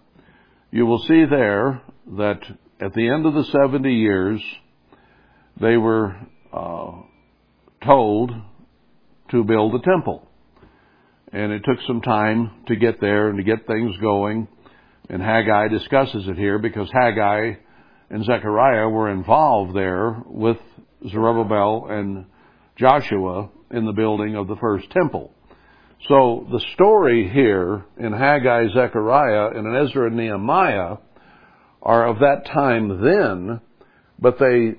[0.69, 1.81] you will see there
[2.17, 2.39] that
[2.79, 4.39] at the end of the 70 years,
[5.59, 6.15] they were
[6.53, 6.91] uh,
[7.83, 8.31] told
[9.31, 10.27] to build a temple.
[11.33, 14.47] And it took some time to get there and to get things going.
[15.09, 17.53] And Haggai discusses it here because Haggai
[18.11, 20.57] and Zechariah were involved there with
[21.09, 22.25] Zerubbabel and
[22.77, 25.31] Joshua in the building of the first temple.
[26.07, 30.97] So the story here in Haggai, Zechariah, and in Ezra and Nehemiah
[31.81, 33.61] are of that time then,
[34.19, 34.75] but they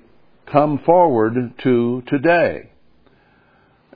[0.51, 1.33] come forward
[1.63, 2.71] to today.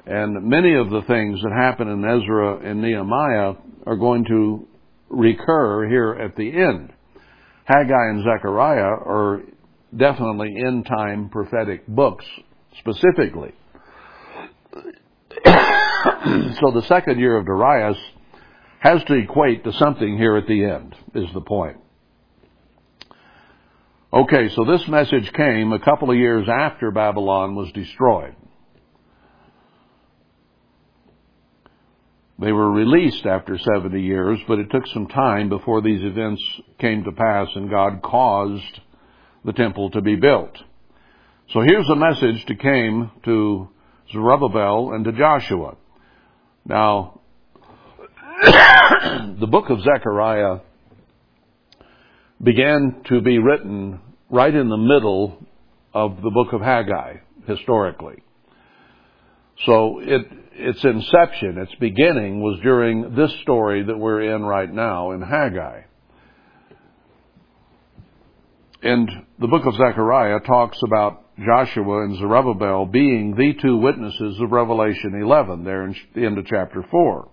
[0.06, 3.54] And many of the things that happen in Ezra and Nehemiah
[3.86, 4.68] are going to
[5.10, 6.91] recur here at the end.
[7.66, 9.43] Haggai and Zechariah are
[9.95, 12.26] definitely end time prophetic books
[12.80, 13.54] specifically.
[16.59, 17.97] so the second year of Darius
[18.79, 21.77] has to equate to something here at the end, is the point.
[24.11, 28.36] Okay, so this message came a couple of years after Babylon was destroyed.
[32.39, 36.43] They were released after 70 years, but it took some time before these events
[36.79, 38.81] came to pass and God caused
[39.45, 40.57] the temple to be built.
[41.51, 43.69] So here's a message to came to
[44.14, 45.76] Zerubbabel and to Joshua.
[46.66, 47.20] Now,
[48.43, 50.59] the book of Zechariah
[52.41, 53.99] began to be written
[54.30, 55.45] right in the middle
[55.93, 58.24] of the book of Haggai, historically.
[59.66, 60.22] So it,
[60.53, 65.82] its inception, its beginning was during this story that we're in right now in Haggai.
[68.82, 69.09] And
[69.39, 75.19] the book of Zechariah talks about Joshua and Zerubbabel being the two witnesses of Revelation
[75.19, 77.27] 11 there in the end of chapter 4.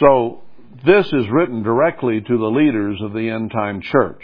[0.00, 0.42] So
[0.84, 4.22] this is written directly to the leaders of the end time church.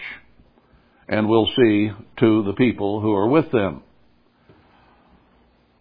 [1.08, 3.82] And we'll see to the people who are with them.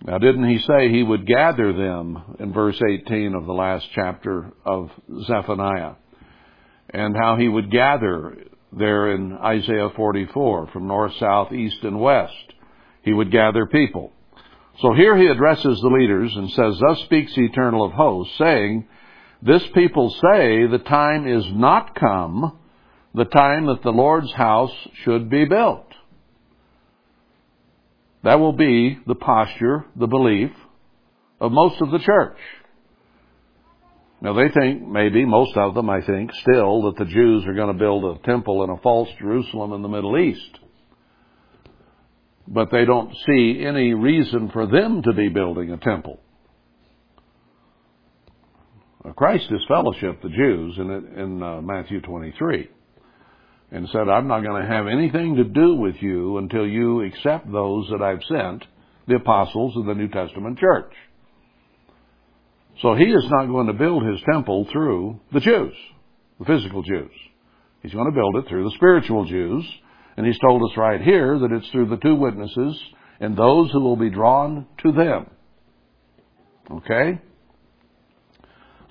[0.06, 4.54] Now, didn't he say he would gather them in verse 18 of the last chapter
[4.66, 4.90] of
[5.26, 5.96] Zephaniah?
[6.92, 8.38] And how he would gather
[8.72, 12.34] there in Isaiah 44 from north, south, east, and west.
[13.04, 14.12] He would gather people.
[14.82, 18.88] So here he addresses the leaders and says, Thus speaks the eternal of hosts, saying,
[19.42, 22.58] This people say the time is not come,
[23.14, 24.74] the time that the Lord's house
[25.04, 25.86] should be built.
[28.24, 30.52] That will be the posture, the belief
[31.40, 32.38] of most of the church.
[34.22, 37.74] Now they think, maybe, most of them I think, still, that the Jews are going
[37.74, 40.60] to build a temple in a false Jerusalem in the Middle East.
[42.52, 46.20] But they don't see any reason for them to be building a temple.
[49.16, 52.70] Christ is the Jews in, in uh, Matthew 23
[53.72, 57.52] and said, I'm not going to have anything to do with you until you accept
[57.52, 58.66] those that I've sent,
[59.08, 60.92] the apostles of the New Testament church.
[62.82, 65.74] So he is not going to build his temple through the Jews,
[66.40, 67.12] the physical Jews.
[67.84, 69.66] He's going to build it through the spiritual Jews.
[70.20, 72.78] And he's told us right here that it's through the two witnesses
[73.22, 75.28] and those who will be drawn to them.
[76.70, 77.22] Okay?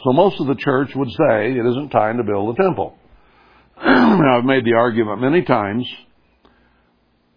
[0.02, 2.96] So most of the church would say it isn't time to build a temple.
[3.84, 5.86] now, I've made the argument many times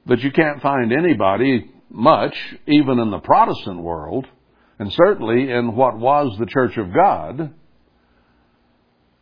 [0.05, 2.37] that you can't find anybody much,
[2.67, 4.25] even in the Protestant world,
[4.79, 7.53] and certainly in what was the Church of God,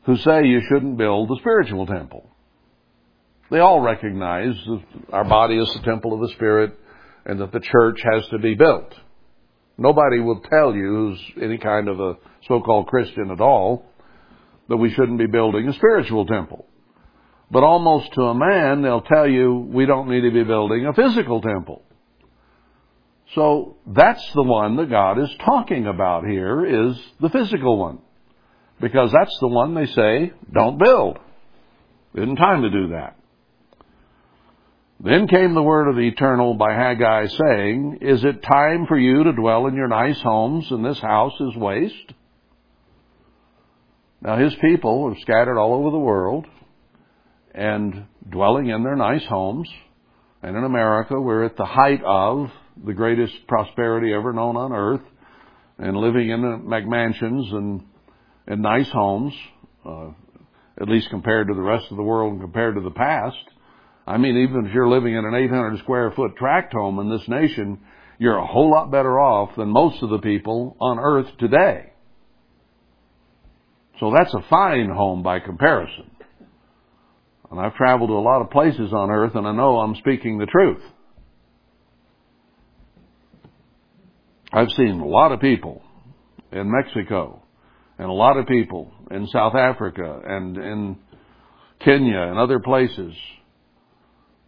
[0.03, 2.28] who say you shouldn't build the spiritual temple.
[3.51, 6.77] They all recognize that our body is the temple of the Spirit
[7.25, 8.93] and that the church has to be built.
[9.77, 12.15] Nobody will tell you who's any kind of a
[12.47, 13.85] so-called Christian at all
[14.67, 16.65] that we shouldn't be building a spiritual temple.
[17.51, 20.93] But almost to a man, they'll tell you we don't need to be building a
[20.93, 21.81] physical temple.
[23.33, 27.99] So that's the one that God is talking about here is the physical one.
[28.81, 31.19] Because that's the one they say, don't build.
[32.15, 33.18] Isn't time to do that.
[35.01, 39.23] Then came the word of the eternal by Haggai saying, Is it time for you
[39.23, 42.13] to dwell in your nice homes and this house is waste?
[44.21, 46.45] Now his people are scattered all over the world
[47.55, 49.69] and dwelling in their nice homes.
[50.43, 52.51] And in America, we're at the height of
[52.85, 55.01] the greatest prosperity ever known on earth,
[55.77, 57.83] and living in McMansions and
[58.47, 59.33] in nice homes,
[59.85, 60.09] uh,
[60.81, 63.37] at least compared to the rest of the world and compared to the past.
[64.09, 67.27] I mean, even if you're living in an 800 square foot tract home in this
[67.27, 67.79] nation,
[68.17, 71.93] you're a whole lot better off than most of the people on earth today.
[73.99, 76.09] So that's a fine home by comparison.
[77.51, 80.39] And I've traveled to a lot of places on earth and I know I'm speaking
[80.39, 80.81] the truth.
[84.51, 85.83] I've seen a lot of people
[86.51, 87.43] in Mexico
[87.99, 90.97] and a lot of people in South Africa and in
[91.79, 93.13] Kenya and other places,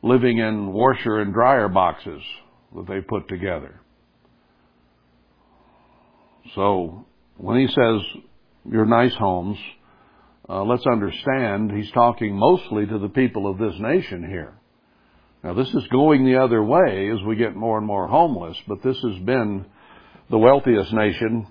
[0.04, 2.22] living in washer and dryer boxes
[2.76, 3.80] that they put together.
[6.56, 7.06] So
[7.38, 8.02] when he says
[8.70, 9.58] your nice homes,
[10.50, 14.54] uh, let's understand he's talking mostly to the people of this nation here.
[15.44, 18.84] Now this is going the other way as we get more and more homeless, but
[18.84, 19.66] this has been
[20.30, 21.48] the wealthiest nation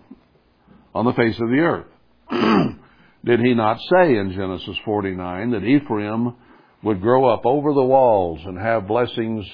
[0.94, 1.86] on the face of the earth.
[3.24, 6.34] Did he not say in Genesis 49 that Ephraim
[6.82, 9.46] would grow up over the walls and have blessings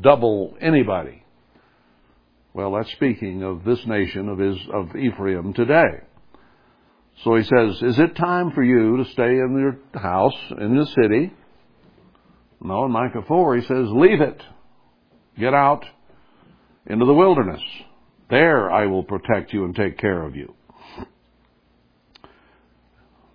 [0.00, 1.24] double anybody?
[2.52, 6.00] Well, that's speaking of this nation of, his, of Ephraim today.
[7.24, 10.86] So he says, Is it time for you to stay in your house, in the
[10.86, 11.32] city?
[12.62, 14.42] No, in Micah 4, he says, Leave it.
[15.38, 15.84] Get out
[16.86, 17.62] into the wilderness.
[18.30, 20.54] There I will protect you and take care of you.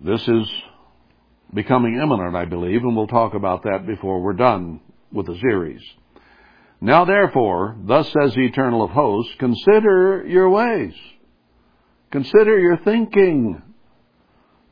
[0.00, 0.46] This is
[1.52, 4.80] becoming imminent, I believe, and we'll talk about that before we're done
[5.12, 5.82] with the series.
[6.80, 10.94] Now therefore, thus says the Eternal of Hosts, consider your ways.
[12.10, 13.62] Consider your thinking.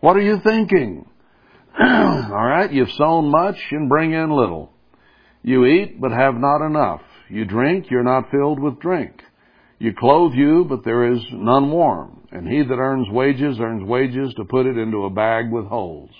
[0.00, 1.06] What are you thinking?
[1.80, 4.72] All right, you've sown much and bring in little.
[5.42, 7.00] You eat, but have not enough.
[7.28, 9.22] You drink, you're not filled with drink.
[9.78, 12.26] You clothe you, but there is none warm.
[12.30, 16.10] And he that earns wages earns wages to put it into a bag with holes.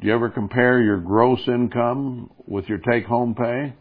[0.00, 3.74] Do you ever compare your gross income with your take home pay?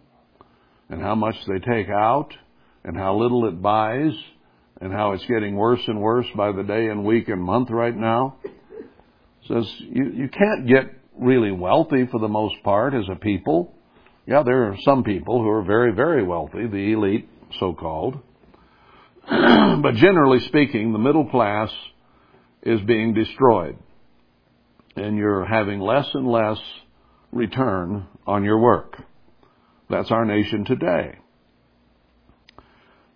[0.90, 2.34] And how much they take out?
[2.84, 4.12] And how little it buys?
[4.82, 7.96] And how it's getting worse and worse by the day and week and month right
[7.96, 8.36] now?
[9.48, 13.74] says you, you can't get really wealthy for the most part as a people.
[14.28, 17.28] Yeah, there are some people who are very, very wealthy, the elite,
[17.60, 18.20] so called.
[19.30, 21.72] but generally speaking, the middle class
[22.62, 23.78] is being destroyed.
[24.96, 26.60] And you're having less and less
[27.32, 29.02] return on your work.
[29.90, 31.18] That's our nation today.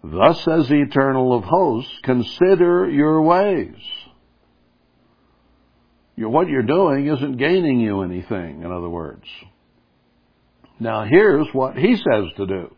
[0.03, 3.76] Thus says the Eternal of hosts, consider your ways
[6.17, 9.26] what you're doing isn't gaining you anything, in other words.
[10.80, 12.76] Now here's what he says to do.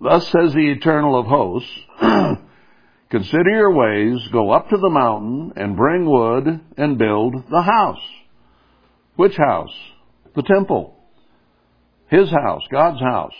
[0.00, 1.70] Thus says the Eternal of hosts,
[3.10, 8.02] Consider your ways, go up to the mountain, and bring wood, and build the house.
[9.16, 9.74] Which house?
[10.36, 10.94] The temple.
[12.08, 13.34] His house, God's house.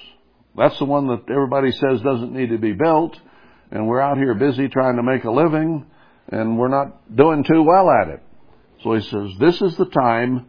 [0.57, 3.19] That's the one that everybody says doesn't need to be built,
[3.71, 5.87] and we're out here busy trying to make a living,
[6.29, 8.23] and we're not doing too well at it.
[8.83, 10.47] So he says, This is the time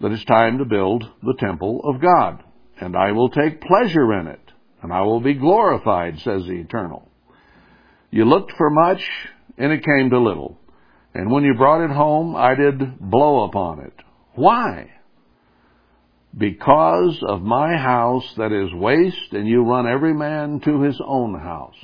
[0.00, 2.42] that it's time to build the temple of God,
[2.80, 4.52] and I will take pleasure in it,
[4.82, 7.07] and I will be glorified, says the Eternal.
[8.10, 9.02] You looked for much,
[9.56, 10.58] and it came to little.
[11.14, 13.92] And when you brought it home, I did blow upon it.
[14.34, 14.90] Why?
[16.36, 21.38] Because of my house that is waste, and you run every man to his own
[21.38, 21.74] house.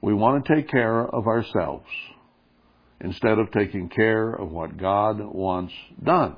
[0.00, 1.86] We want to take care of ourselves
[3.00, 6.36] instead of taking care of what God wants done.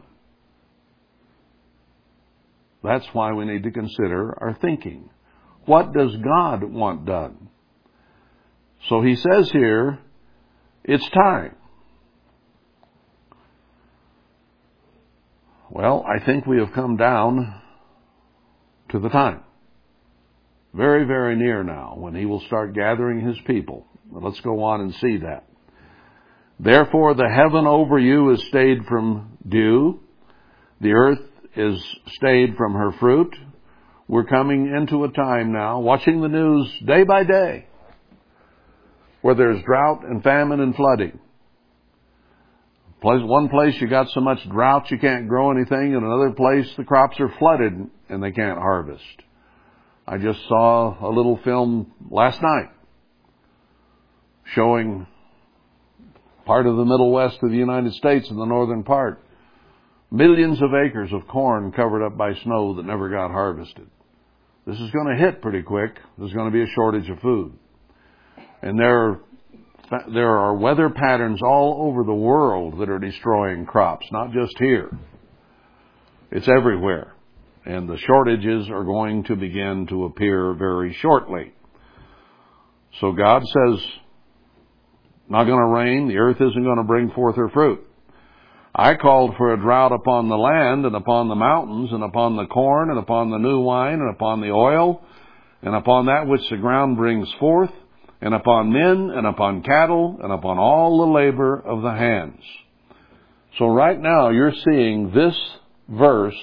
[2.83, 5.09] That's why we need to consider our thinking.
[5.65, 7.44] What does God want done?
[8.89, 9.99] So he says here,
[10.85, 11.57] it's time.
[15.71, 17.61] Well, I think we have come down
[18.91, 19.43] to the time.
[20.75, 23.87] Very, very near now when he will start gathering his people.
[24.11, 25.45] Let's go on and see that.
[26.61, 30.01] Therefore the heaven over you is stayed from dew.
[30.81, 31.23] The earth
[31.57, 31.83] is
[32.17, 33.35] stayed from her fruit.
[34.07, 37.67] We're coming into a time now, watching the news day by day,
[39.25, 41.19] where there's drought and famine and flooding.
[43.01, 46.85] One place you got so much drought you can't grow anything, and another place the
[46.85, 49.03] crops are flooded and they can't harvest.
[50.07, 52.69] I just saw a little film last night
[54.55, 55.07] showing
[56.45, 59.25] part of the Middle West of the United States in the northern part.
[60.11, 63.87] Millions of acres of corn covered up by snow that never got harvested.
[64.67, 65.97] This is going to hit pretty quick.
[66.19, 67.55] There's going to be a shortage of food.
[68.65, 69.21] And there,
[70.15, 74.91] there are weather patterns all over the world that are destroying crops, not just here.
[76.31, 77.13] It's everywhere.
[77.67, 81.53] And the shortages are going to begin to appear very shortly.
[83.01, 83.87] So God says,
[85.29, 86.09] not going to rain.
[86.09, 87.87] The earth isn't going to bring forth her fruit.
[88.75, 92.47] I called for a drought upon the land and upon the mountains and upon the
[92.47, 95.03] corn and upon the new wine and upon the oil
[95.61, 97.71] and upon that which the ground brings forth
[98.25, 102.41] and upon men and upon cattle and upon all the labor of the hands.
[103.59, 105.35] So right now you're seeing this
[105.91, 106.41] verse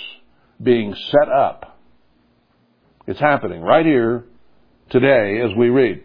[0.62, 1.80] being set up.
[3.08, 4.26] It's happening right here
[4.92, 6.04] today as we read.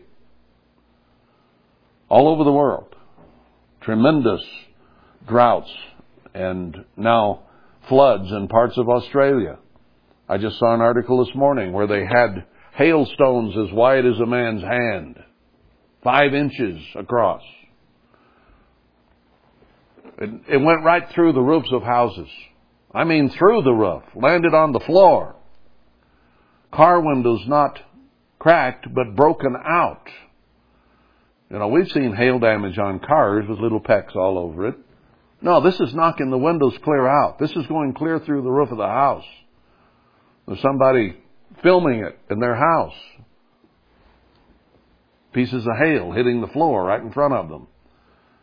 [2.08, 2.96] All over the world.
[3.82, 4.42] Tremendous
[5.28, 5.70] droughts
[6.32, 7.42] and now
[7.86, 9.58] floods in parts of Australia.
[10.26, 14.26] I just saw an article this morning where they had hailstones as wide as a
[14.26, 15.18] man's hand,
[16.06, 17.42] five inches across.
[20.18, 22.28] It, it went right through the roofs of houses.
[22.94, 25.34] I mean through the roof, landed on the floor.
[26.72, 27.80] Car windows not
[28.38, 30.08] cracked, but broken out.
[31.50, 34.76] You know, we've seen hail damage on cars with little pecks all over it.
[35.42, 37.40] No, this is knocking the windows clear out.
[37.40, 39.26] This is going clear through the roof of the house.
[40.46, 41.16] There's somebody
[41.64, 42.94] filming it in their house.
[45.36, 47.66] Pieces of hail hitting the floor right in front of them.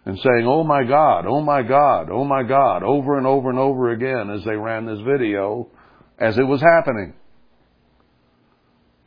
[0.06, 3.58] And saying, oh my God, oh my God, oh my God, over and over and
[3.58, 5.70] over again as they ran this video
[6.20, 7.16] as it was happening.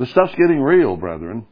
[0.01, 1.47] The stuff's getting real, brethren.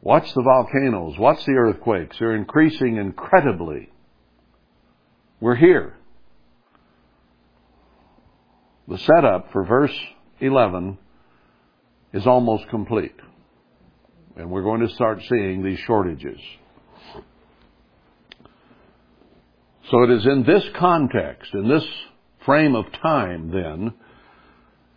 [0.00, 1.18] Watch the volcanoes.
[1.18, 2.16] Watch the earthquakes.
[2.18, 3.90] They're increasing incredibly.
[5.40, 5.94] We're here.
[8.88, 9.94] The setup for verse
[10.40, 10.96] 11
[12.14, 13.16] is almost complete.
[14.36, 16.38] And we're going to start seeing these shortages.
[19.90, 21.84] So it is in this context, in this
[22.44, 23.94] frame of time then,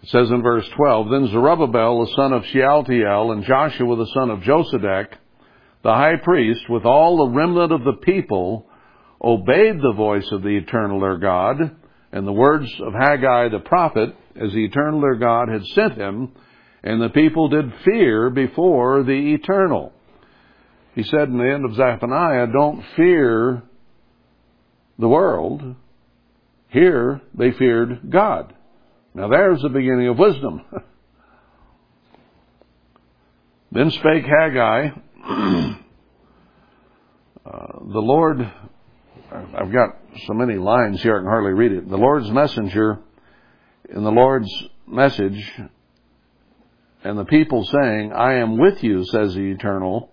[0.01, 4.29] it says in verse 12, Then Zerubbabel the son of Shealtiel and Joshua the son
[4.29, 5.13] of Josedek,
[5.83, 8.65] the high priest, with all the remnant of the people,
[9.21, 11.57] obeyed the voice of the eternal their God,
[12.11, 16.33] and the words of Haggai the prophet, as the eternal their God had sent him,
[16.84, 19.91] and the people did fear before the eternal.
[20.95, 23.63] He said in the end of Zephaniah, don't fear
[24.97, 25.75] the world.
[26.69, 28.53] Here they feared God.
[29.13, 30.61] Now there's the beginning of wisdom.
[33.71, 34.88] then spake Haggai,
[35.27, 35.75] uh,
[37.45, 38.39] the Lord,
[39.32, 41.89] I've got so many lines here I can hardly read it.
[41.89, 42.99] The Lord's messenger
[43.89, 44.51] in the Lord's
[44.88, 45.51] message
[47.04, 50.12] and the people saying, I am with you, says the Eternal.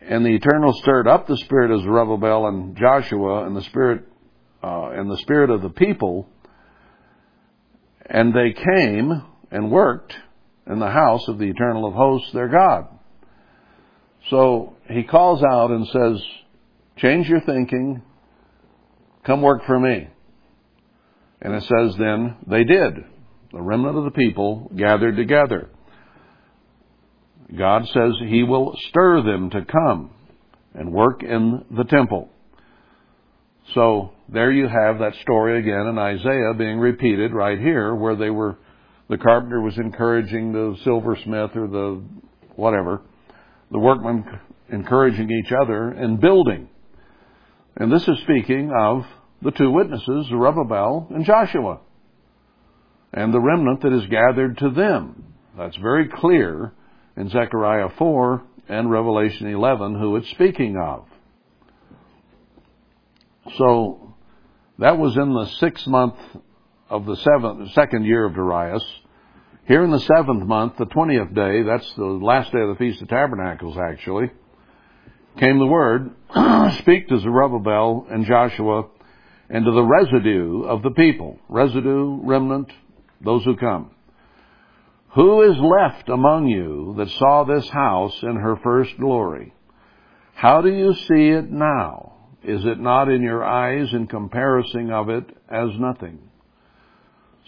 [0.00, 4.04] And the Eternal stirred up the spirit of Zerubbabel and Joshua and the spirit,
[4.62, 6.28] uh, and the spirit of the people
[8.10, 9.22] and they came
[9.52, 10.14] and worked
[10.66, 12.88] in the house of the eternal of hosts, their God.
[14.28, 16.22] So he calls out and says,
[16.96, 18.02] change your thinking,
[19.24, 20.08] come work for me.
[21.40, 23.04] And it says then, they did.
[23.52, 25.70] The remnant of the people gathered together.
[27.56, 30.10] God says he will stir them to come
[30.74, 32.28] and work in the temple.
[33.74, 38.30] So there you have that story again in Isaiah being repeated right here where they
[38.30, 38.56] were,
[39.08, 42.02] the carpenter was encouraging the silversmith or the
[42.54, 43.02] whatever,
[43.70, 44.24] the workmen
[44.70, 46.68] encouraging each other in building.
[47.76, 49.04] And this is speaking of
[49.42, 51.80] the two witnesses, Zerubbabel and Joshua,
[53.12, 55.34] and the remnant that is gathered to them.
[55.56, 56.72] That's very clear
[57.16, 61.06] in Zechariah 4 and Revelation 11 who it's speaking of.
[63.56, 64.14] So
[64.78, 66.14] that was in the sixth month
[66.88, 68.84] of the seventh, second year of Darius.
[69.66, 73.02] Here in the seventh month, the twentieth day, that's the last day of the Feast
[73.02, 74.30] of Tabernacles actually,
[75.38, 76.10] came the word,
[76.78, 78.88] speak to Zerubbabel and Joshua
[79.48, 82.72] and to the residue of the people, residue, remnant,
[83.20, 83.90] those who come.
[85.14, 89.52] Who is left among you that saw this house in her first glory?
[90.34, 92.14] How do you see it now?
[92.42, 96.30] Is it not in your eyes in comparison of it as nothing?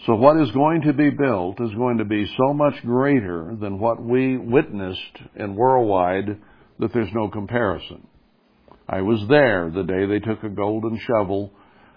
[0.05, 3.79] So what is going to be built is going to be so much greater than
[3.79, 6.37] what we witnessed in worldwide
[6.79, 8.05] that there's no comparison.
[8.87, 11.53] I was there the day they took a golden shovel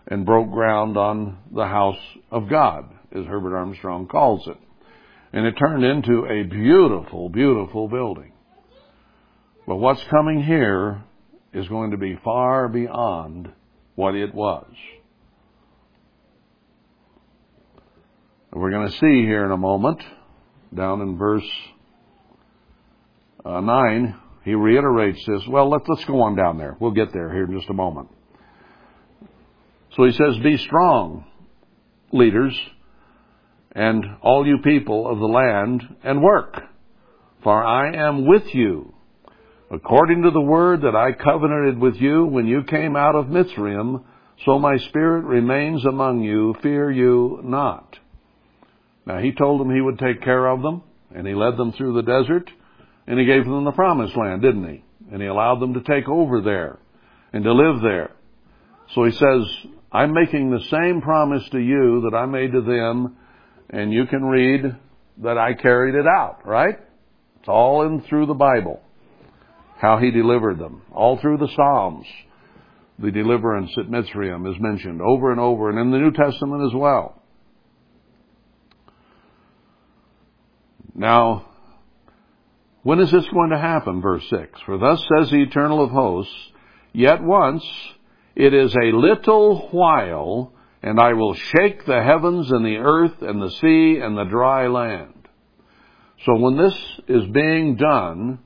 [0.06, 1.98] and broke ground on the house
[2.30, 4.56] of God, as Herbert Armstrong calls it.
[5.32, 8.32] And it turned into a beautiful, beautiful building.
[9.66, 11.02] But what's coming here
[11.52, 13.50] is going to be far beyond
[13.94, 14.66] what it was.
[18.52, 20.02] We're going to see here in a moment,
[20.74, 21.48] down in verse
[23.44, 25.42] uh, 9, he reiterates this.
[25.48, 26.76] Well, let's, let's go on down there.
[26.80, 28.08] We'll get there here in just a moment.
[29.94, 31.26] So he says, Be strong,
[32.12, 32.58] leaders,
[33.76, 36.60] and all you people of the land, and work,
[37.44, 38.94] for I am with you
[39.70, 44.02] according to the word that I covenanted with you when you came out of Mitzrayim,
[44.44, 47.98] So my spirit remains among you, fear you not.
[49.06, 50.82] Now he told them he would take care of them,
[51.14, 52.50] and he led them through the desert,
[53.06, 54.84] and he gave them the promised land, didn't he?
[55.10, 56.78] And he allowed them to take over there
[57.32, 58.10] and to live there.
[58.94, 59.42] So he says,
[59.92, 63.16] I'm making the same promise to you that I made to them,
[63.70, 64.62] and you can read
[65.22, 66.78] that I carried it out, right?
[67.40, 68.80] It's all in through the Bible.
[69.78, 70.82] How he delivered them.
[70.92, 72.06] All through the Psalms.
[72.98, 76.74] The deliverance at Mitzrayim is mentioned over and over, and in the New Testament as
[76.74, 77.22] well.
[80.94, 81.46] Now,
[82.82, 84.00] when is this going to happen?
[84.00, 84.60] Verse 6.
[84.64, 86.32] For thus says the Eternal of hosts,
[86.96, 87.62] Yet once
[88.34, 90.54] it is a little while,
[90.86, 94.68] and I will shake the heavens and the earth and the sea and the dry
[94.68, 95.28] land.
[96.24, 96.78] So when this
[97.08, 98.38] is being done,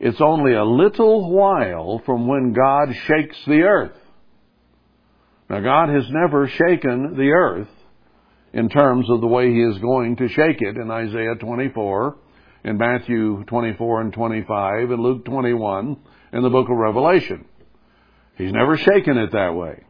[0.00, 3.98] it's only a little while from when God shakes the earth.
[5.50, 7.68] Now God has never shaken the earth
[8.54, 12.16] in terms of the way He is going to shake it in Isaiah 24,
[12.64, 15.98] in Matthew 24 and 25, in Luke 21,
[16.32, 17.44] in the book of Revelation.
[18.38, 19.84] He's never shaken it that way.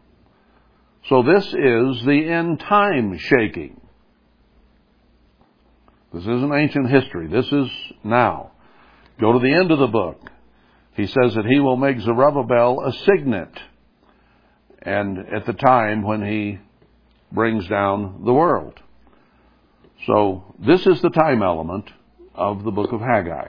[1.07, 3.81] So this is the end time shaking.
[6.13, 7.29] This isn't ancient history.
[7.29, 7.69] This is
[8.03, 8.53] now.
[9.21, 10.31] Go to the end of the book.
[10.95, 13.53] He says that he will make Zerubbabel a signet.
[14.83, 16.59] And at the time when he
[17.31, 18.81] brings down the world.
[20.07, 21.91] So this is the time element
[22.35, 23.49] of the book of Haggai.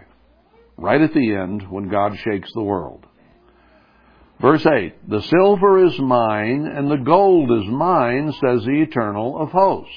[0.77, 3.05] Right at the end when God shakes the world.
[4.41, 9.49] Verse 8, The silver is mine and the gold is mine, says the Eternal of
[9.49, 9.93] hosts.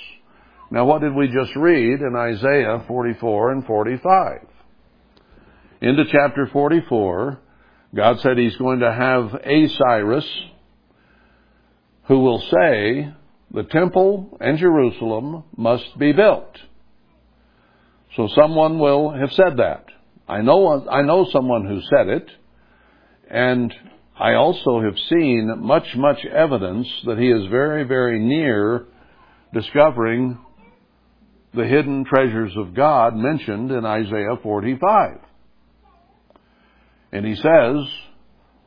[0.71, 4.47] Now what did we just read in Isaiah 44 and 45?
[5.81, 7.41] Into chapter 44,
[7.95, 10.27] God said He's going to have a Cyrus
[12.05, 13.13] who will say,
[13.53, 16.57] the temple and Jerusalem must be built.
[18.17, 19.85] So someone will have said that.
[20.27, 22.31] I know, I know someone who said it,
[23.31, 23.75] and
[24.19, 28.87] I also have seen much, much evidence that he is very, very near
[29.55, 30.39] discovering
[31.55, 35.19] the hidden treasures of God mentioned in Isaiah 45.
[37.13, 37.77] And he says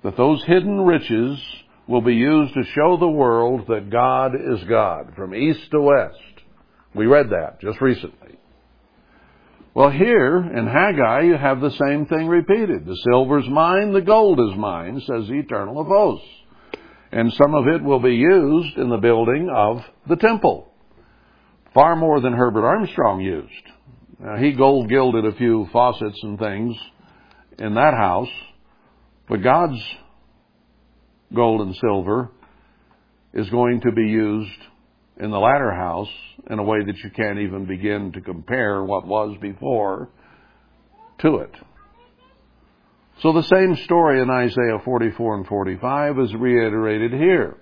[0.03, 1.39] that those hidden riches
[1.87, 6.45] will be used to show the world that God is God from east to west.
[6.93, 8.34] We read that just recently.
[9.75, 12.85] Well, here in Haggai, you have the same thing repeated.
[12.85, 16.25] The silver's mine, the gold is mine, says the Eternal of hosts.
[17.11, 20.71] And some of it will be used in the building of the temple.
[21.73, 23.51] Far more than Herbert Armstrong used.
[24.17, 26.77] Now, he gold gilded a few faucets and things
[27.59, 28.31] in that house,
[29.27, 29.83] but God's
[31.33, 32.31] gold and silver
[33.33, 34.59] is going to be used
[35.19, 36.09] in the latter house
[36.49, 40.09] in a way that you can't even begin to compare what was before
[41.19, 41.51] to it.
[43.21, 47.57] So the same story in Isaiah 44 and 45 is reiterated here.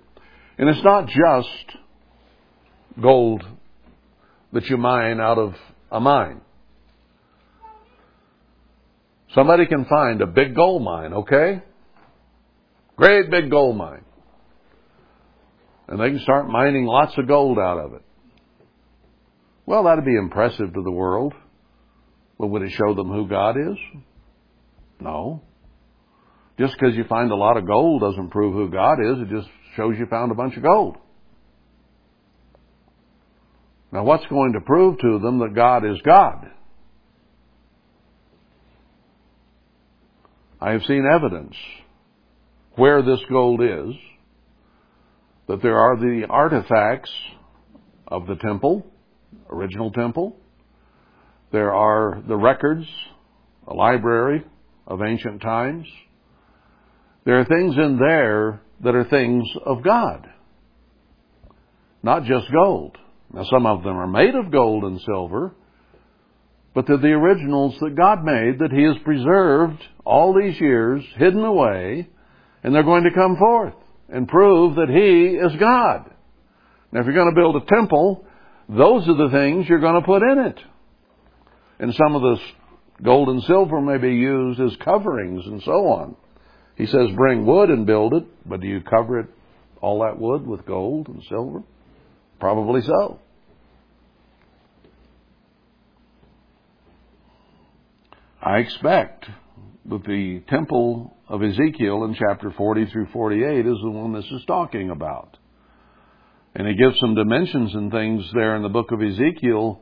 [0.57, 1.77] And it's not just
[3.01, 3.43] gold
[4.51, 5.55] that you mine out of
[5.91, 6.41] a mine.
[9.35, 11.61] Somebody can find a big gold mine, okay?
[12.95, 14.05] Great big gold mine.
[15.93, 18.01] And they can start mining lots of gold out of it.
[19.67, 21.35] Well, that'd be impressive to the world.
[22.39, 23.77] But would it show them who God is?
[24.99, 25.43] No.
[26.57, 29.19] Just because you find a lot of gold doesn't prove who God is.
[29.19, 30.97] It just shows you found a bunch of gold.
[33.91, 36.49] Now, what's going to prove to them that God is God?
[40.59, 41.55] I have seen evidence
[42.77, 43.93] where this gold is,
[45.47, 47.11] that there are the artifacts
[48.07, 48.85] of the temple,
[49.49, 50.37] original temple.
[51.51, 52.85] There are the records,
[53.67, 54.43] a library
[54.87, 55.85] of ancient times.
[57.25, 60.27] There are things in there that are things of God,
[62.01, 62.97] not just gold.
[63.33, 65.55] Now, some of them are made of gold and silver,
[66.75, 71.43] but they're the originals that God made that He has preserved all these years, hidden
[71.43, 72.09] away,
[72.63, 73.73] and they're going to come forth
[74.13, 76.09] and prove that He is God.
[76.91, 78.25] Now, if you're going to build a temple,
[78.69, 80.59] those are the things you're going to put in it.
[81.79, 82.45] And some of this
[83.01, 86.15] gold and silver may be used as coverings and so on.
[86.77, 89.27] He says, bring wood and build it, but do you cover it,
[89.81, 91.63] all that wood, with gold and silver?
[92.39, 93.19] Probably so.
[98.41, 99.25] I expect
[99.85, 104.43] that the temple of Ezekiel in chapter 40 through 48 is the one this is
[104.45, 105.37] talking about.
[106.55, 109.81] And he gives some dimensions and things there in the book of Ezekiel.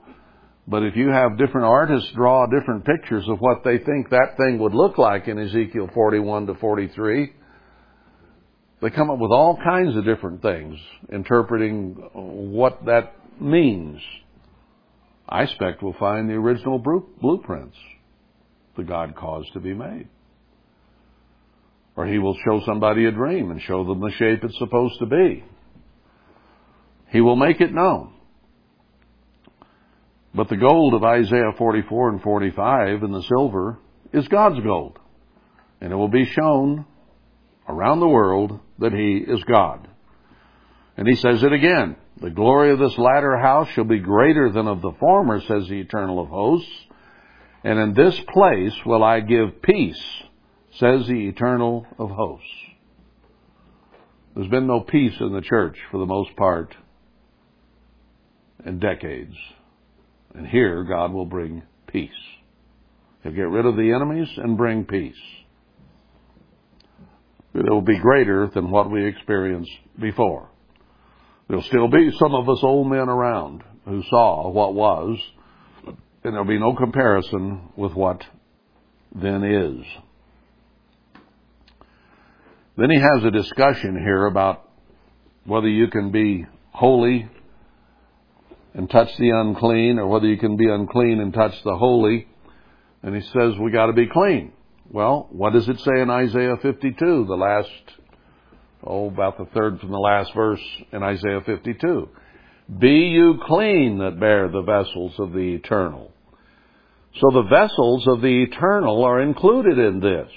[0.67, 4.57] But if you have different artists draw different pictures of what they think that thing
[4.59, 7.33] would look like in Ezekiel 41 to 43,
[8.81, 10.77] they come up with all kinds of different things,
[11.11, 13.99] interpreting what that means.
[15.27, 17.77] I expect we'll find the original blueprints
[18.75, 20.07] the God caused to be made.
[21.95, 25.05] Or he will show somebody a dream and show them the shape it's supposed to
[25.05, 25.43] be.
[27.09, 28.13] He will make it known.
[30.33, 33.79] But the gold of Isaiah 44 and 45 and the silver
[34.13, 34.97] is God's gold.
[35.81, 36.85] And it will be shown
[37.67, 39.87] around the world that He is God.
[40.95, 41.97] And He says it again.
[42.21, 45.79] The glory of this latter house shall be greater than of the former, says the
[45.79, 46.69] Eternal of hosts.
[47.63, 50.01] And in this place will I give peace,
[50.71, 52.47] says the Eternal of hosts.
[54.35, 56.75] There's been no peace in the church for the most part
[58.65, 59.35] in decades.
[60.33, 62.09] And here God will bring peace.
[63.23, 65.19] He'll get rid of the enemies and bring peace.
[67.53, 70.49] It will be greater than what we experienced before.
[71.47, 75.19] There'll still be some of us old men around who saw what was,
[76.23, 78.23] and there'll be no comparison with what
[79.13, 79.85] then is.
[82.77, 84.69] Then he has a discussion here about
[85.45, 87.27] whether you can be holy
[88.73, 92.27] and touch the unclean, or whether you can be unclean and touch the holy.
[93.03, 94.53] And he says we got to be clean.
[94.89, 97.69] Well, what does it say in Isaiah 52, the last,
[98.85, 100.61] oh, about the third from the last verse
[100.93, 102.09] in Isaiah 52?
[102.79, 106.11] Be you clean that bear the vessels of the eternal.
[107.19, 110.29] So the vessels of the eternal are included in this.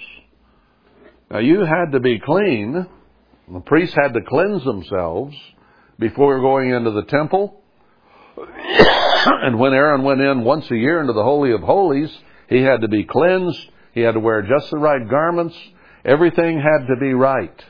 [1.30, 2.86] Now you had to be clean.
[3.52, 5.36] The priests had to cleanse themselves
[5.98, 7.62] before going into the temple.
[8.36, 12.10] and when Aaron went in once a year into the Holy of Holies,
[12.48, 13.70] he had to be cleansed.
[13.92, 15.56] He had to wear just the right garments.
[16.04, 17.64] Everything had to be right.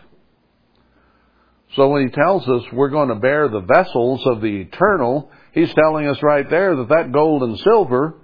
[1.76, 5.72] So when he tells us we're going to bear the vessels of the eternal, he's
[5.74, 8.14] telling us right there that that gold and silver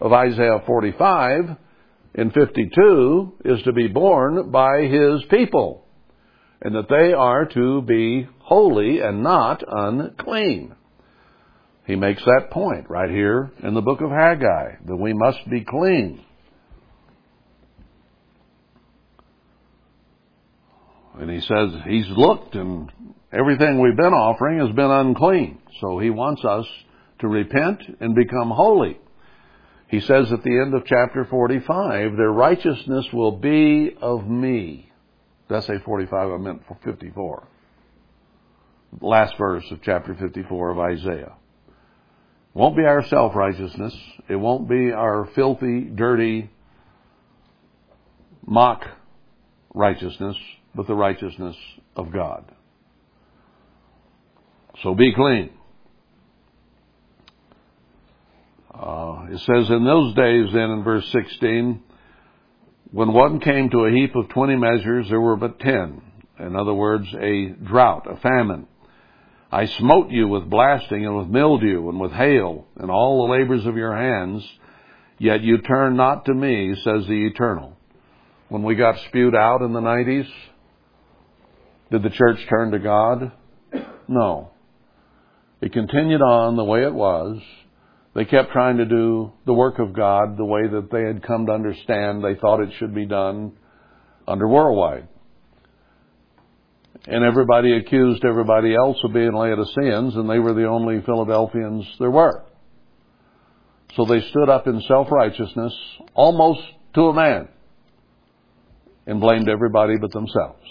[0.00, 1.56] of Isaiah 45
[2.14, 5.86] in 52 is to be borne by his people,
[6.60, 10.74] and that they are to be holy and not unclean.
[11.86, 15.64] He makes that point right here in the book of Haggai, that we must be
[15.64, 16.24] clean.
[21.18, 22.90] And he says he's looked and
[23.32, 25.58] everything we've been offering has been unclean.
[25.80, 26.66] So he wants us
[27.20, 28.98] to repent and become holy.
[29.88, 34.92] He says at the end of chapter 45, their righteousness will be of me.
[35.48, 36.30] Did I say 45?
[36.30, 37.48] I meant 54.
[39.00, 41.32] Last verse of chapter 54 of Isaiah
[42.58, 43.94] won't be our self righteousness.
[44.28, 46.50] It won't be our filthy, dirty,
[48.44, 48.84] mock
[49.72, 50.36] righteousness,
[50.78, 51.56] but the righteousness
[51.96, 52.44] of God.
[54.84, 55.50] So be clean.
[58.72, 61.82] Uh, it says, In those days, then in verse 16,
[62.92, 66.00] when one came to a heap of 20 measures, there were but 10.
[66.38, 68.68] In other words, a drought, a famine.
[69.50, 73.66] I smote you with blasting and with mildew and with hail and all the labors
[73.66, 74.48] of your hands,
[75.18, 77.76] yet you turn not to me, says the Eternal.
[78.48, 80.30] When we got spewed out in the 90s,
[81.90, 83.32] did the church turn to God?
[84.06, 84.50] No.
[85.60, 87.40] It continued on the way it was.
[88.14, 91.46] They kept trying to do the work of God the way that they had come
[91.46, 93.52] to understand they thought it should be done
[94.26, 95.08] under worldwide
[97.06, 102.10] and everybody accused everybody else of being Laodiceans, and they were the only Philadelphians there
[102.10, 102.44] were.
[103.96, 105.72] So they stood up in self-righteousness,
[106.14, 106.60] almost
[106.94, 107.48] to a man,
[109.06, 110.62] and blamed everybody but themselves.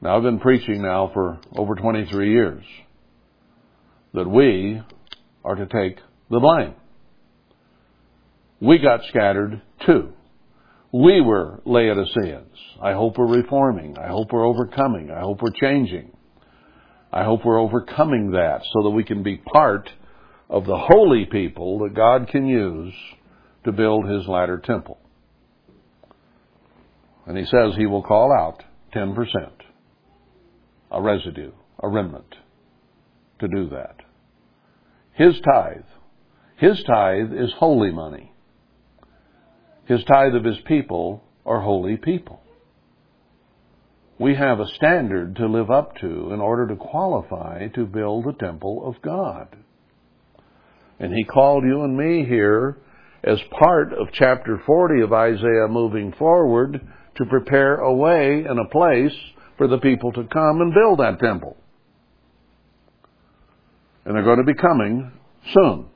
[0.00, 2.64] Now I've been preaching now for over 23 years
[4.12, 4.82] that we
[5.44, 5.98] are to take
[6.30, 6.74] the blame.
[8.60, 10.12] We got scattered too.
[10.92, 12.56] We were Laodiceans.
[12.80, 13.98] I hope we're reforming.
[13.98, 15.10] I hope we're overcoming.
[15.10, 16.12] I hope we're changing.
[17.12, 19.90] I hope we're overcoming that so that we can be part
[20.48, 22.94] of the holy people that God can use
[23.64, 24.98] to build his latter temple.
[27.26, 28.62] And he says he will call out
[28.94, 29.16] 10%,
[30.90, 32.36] a residue, a remnant,
[33.40, 33.96] to do that.
[35.12, 35.84] His tithe,
[36.56, 38.32] his tithe is holy money.
[39.84, 42.40] His tithe of his people are holy people.
[44.18, 48.32] we have a standard to live up to in order to qualify to build the
[48.32, 49.54] temple of God.
[50.98, 52.78] And he called you and me here
[53.22, 56.80] as part of chapter 40 of Isaiah moving forward
[57.16, 59.12] to prepare a way and a place
[59.56, 61.56] for the people to come and build that temple.
[64.04, 65.12] And they're going to be coming
[65.52, 65.86] soon.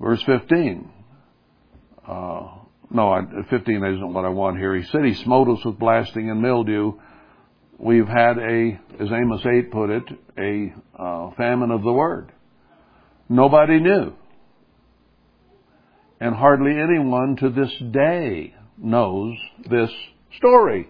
[0.00, 0.90] Verse 15.
[2.06, 2.48] Uh,
[2.90, 4.74] no, 15 isn't what I want here.
[4.76, 6.92] He said he smote us with blasting and mildew.
[7.78, 10.04] We've had a, as Amos 8 put it,
[10.38, 12.32] a uh, famine of the word.
[13.28, 14.12] Nobody knew.
[16.20, 19.36] And hardly anyone to this day knows
[19.68, 19.90] this
[20.36, 20.88] story.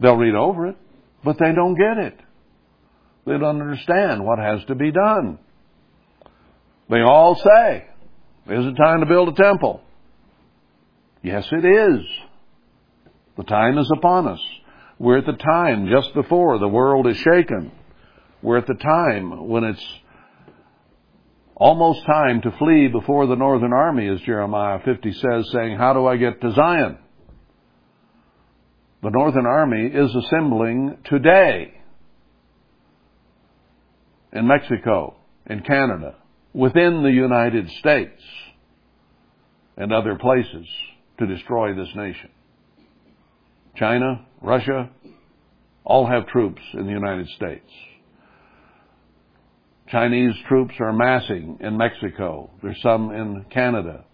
[0.00, 0.76] They'll read over it,
[1.24, 2.18] but they don't get it.
[3.26, 5.38] They don't understand what has to be done.
[6.88, 7.86] They all say,
[8.48, 9.82] is it time to build a temple?
[11.22, 12.06] Yes, it is.
[13.36, 14.40] The time is upon us.
[14.98, 17.70] We're at the time just before the world is shaken.
[18.42, 19.84] We're at the time when it's
[21.58, 26.06] almost time to flee before the northern army, as Jeremiah 50 says, saying, How do
[26.06, 26.98] I get to Zion?
[29.02, 31.74] The northern army is assembling today
[34.32, 36.16] in Mexico, in Canada,
[36.52, 38.20] within the United States
[39.76, 40.66] and other places
[41.18, 42.30] to destroy this nation.
[43.76, 44.90] China, Russia,
[45.84, 47.70] all have troops in the United States.
[49.90, 52.50] Chinese troops are massing in Mexico.
[52.62, 54.04] There's some in Canada.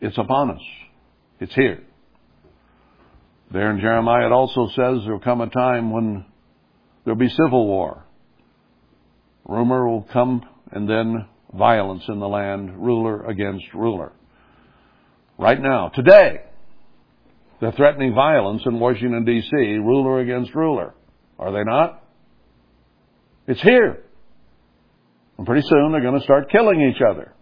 [0.00, 0.62] It's upon us.
[1.40, 1.82] It's here.
[3.52, 6.24] There in Jeremiah it also says there'll come a time when
[7.04, 8.04] there'll be civil war.
[9.46, 14.12] Rumor will come and then violence in the land, ruler against ruler.
[15.38, 16.42] Right now, today,
[17.60, 20.94] they're threatening violence in Washington DC, ruler against ruler.
[21.38, 22.02] Are they not?
[23.46, 24.04] It's here.
[25.36, 27.32] And pretty soon they're going to start killing each other.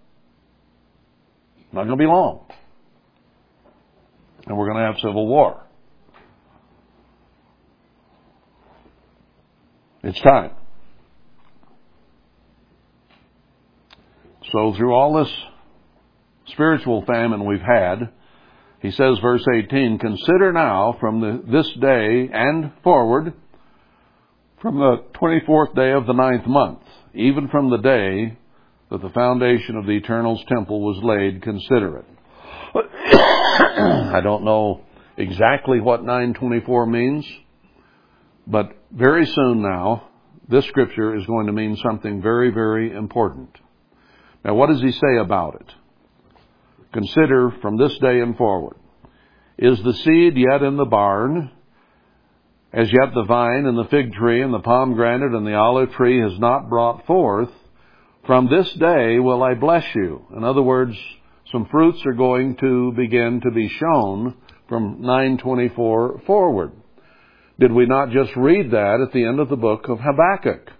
[1.73, 2.47] Not going to be long.
[4.47, 5.65] And we're going to have civil war.
[10.03, 10.51] It's time.
[14.51, 15.33] So through all this
[16.49, 18.11] spiritual famine we've had,
[18.81, 23.33] he says, verse 18, consider now from the, this day and forward,
[24.63, 26.79] from the 24th day of the ninth month,
[27.15, 28.39] even from the day
[28.91, 32.07] that the foundation of the Eternal's temple was laid, consider it.
[32.77, 34.83] I don't know
[35.17, 37.27] exactly what 924 means,
[38.47, 40.09] but very soon now,
[40.49, 43.51] this scripture is going to mean something very, very important.
[44.45, 45.75] Now, what does he say about it?
[46.93, 48.77] Consider from this day and forward.
[49.59, 51.51] Is the seed yet in the barn?
[52.73, 56.21] As yet the vine and the fig tree and the pomegranate and the olive tree
[56.21, 57.51] has not brought forth.
[58.27, 60.25] From this day will I bless you.
[60.35, 60.97] In other words,
[61.51, 64.37] some fruits are going to begin to be shown
[64.69, 66.73] from 924 forward.
[67.61, 70.71] Did we not just read that at the end of the book of Habakkuk,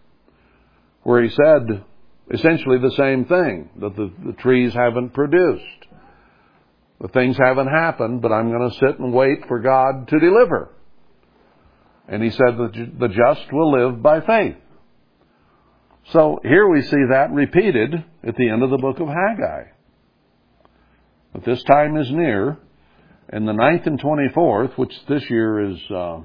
[1.03, 1.85] where he said,
[2.33, 5.65] essentially the same thing, that the, the trees haven't produced.
[7.03, 10.71] The things haven't happened, but I'm going to sit and wait for God to deliver.
[12.13, 14.57] And he said that the just will live by faith.
[16.11, 19.71] So here we see that repeated at the end of the book of Haggai.
[21.33, 22.59] But this time is near,
[23.31, 26.21] and the 9th and 24th, which this year is uh,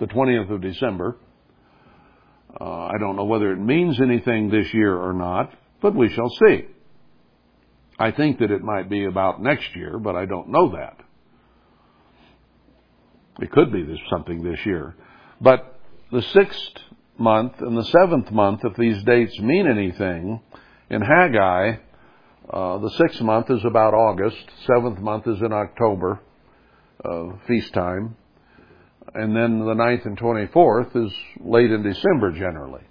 [0.00, 1.16] the 20th of December,
[2.60, 6.30] uh, I don't know whether it means anything this year or not, but we shall
[6.30, 6.64] see.
[7.96, 10.96] I think that it might be about next year, but I don't know that.
[13.40, 14.96] It could be this something this year.
[15.42, 15.78] But
[16.10, 16.78] the sixth
[17.18, 20.40] month and the seventh month, if these dates mean anything,
[20.88, 21.76] in Haggai,
[22.50, 26.20] uh, the sixth month is about August, seventh month is in October,
[27.04, 28.16] uh, feast time
[29.14, 32.82] and then the ninth and 24th is late in December generally.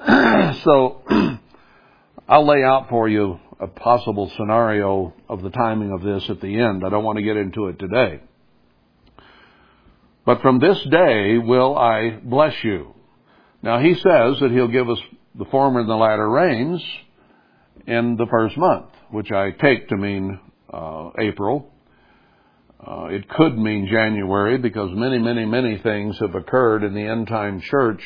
[0.62, 1.02] so
[2.28, 6.60] I'll lay out for you a possible scenario of the timing of this at the
[6.60, 6.82] end.
[6.84, 8.20] I don't want to get into it today.
[10.24, 12.94] But from this day will I bless you.
[13.62, 14.98] Now he says that he'll give us
[15.34, 16.82] the former and the latter rains
[17.86, 20.38] in the first month, which I take to mean
[20.72, 21.70] uh, April,
[22.86, 27.28] uh, it could mean January because many, many, many things have occurred in the end
[27.28, 28.02] time church,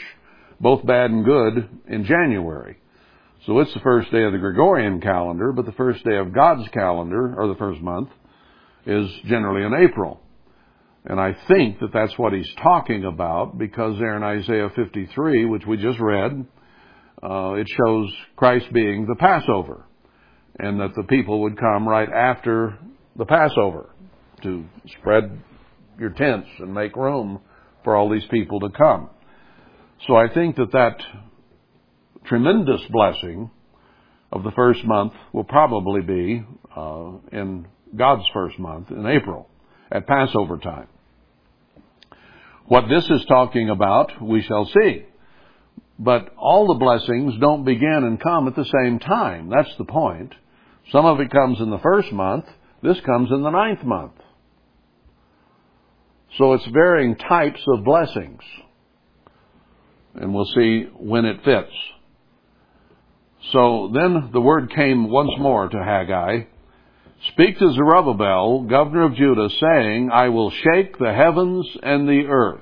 [0.60, 2.78] both bad and good, in January.
[3.46, 6.68] So it's the first day of the Gregorian calendar, but the first day of God's
[6.68, 8.10] calendar, or the first month,
[8.86, 10.20] is generally in April.
[11.04, 15.66] And I think that that's what he's talking about because there in Isaiah 53, which
[15.66, 16.44] we just read,
[17.22, 19.84] uh, it shows Christ being the Passover
[20.58, 22.78] and that the people would come right after
[23.16, 23.90] the Passover
[24.42, 24.64] to
[24.98, 25.40] spread
[25.98, 27.40] your tents and make room
[27.84, 29.10] for all these people to come.
[30.06, 30.96] So I think that that
[32.26, 33.50] tremendous blessing
[34.30, 36.44] of the first month will probably be
[36.76, 39.48] uh, in God's first month in April
[39.90, 40.88] at Passover time.
[42.66, 45.04] What this is talking about, we shall see.
[45.98, 49.48] But all the blessings don't begin and come at the same time.
[49.48, 50.34] That's the point.
[50.92, 52.44] Some of it comes in the first month.
[52.82, 54.12] This comes in the ninth month.
[56.36, 58.40] So it's varying types of blessings.
[60.14, 61.72] And we'll see when it fits.
[63.52, 66.44] So then the word came once more to Haggai.
[67.26, 72.60] Speak to Zerubbabel, governor of Judah, saying, I will shake the heavens and the earth.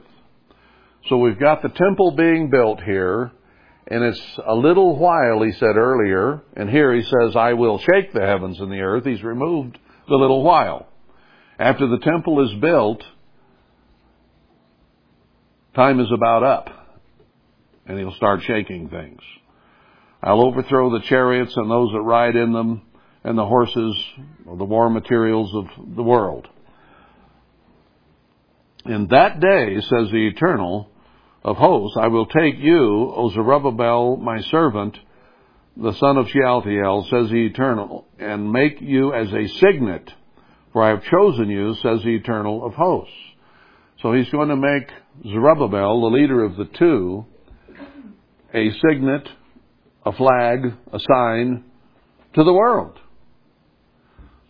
[1.09, 3.33] So we've got the temple being built here,
[3.87, 8.13] and it's a little while, he said earlier, and here he says, I will shake
[8.13, 9.05] the heavens and the earth.
[9.05, 9.79] He's removed
[10.09, 10.89] the little while.
[11.59, 13.03] After the temple is built,
[15.75, 16.71] time is about up,
[17.87, 19.21] and he'll start shaking things.
[20.23, 22.83] I'll overthrow the chariots and those that ride in them,
[23.27, 24.05] and the horses,
[24.47, 26.47] the war materials of the world.
[28.85, 30.89] In that day, says the Eternal,
[31.43, 34.97] of hosts, I will take you, O Zerubbabel, my servant,
[35.77, 40.09] the son of Shealtiel, says the Eternal, and make you as a signet,
[40.72, 43.12] for I have chosen you, says the Eternal of hosts.
[44.03, 44.89] So he's going to make
[45.24, 47.27] Zerubbabel, the leader of the two,
[48.55, 49.29] a signet,
[50.05, 51.64] a flag, a sign
[52.35, 53.01] to the world.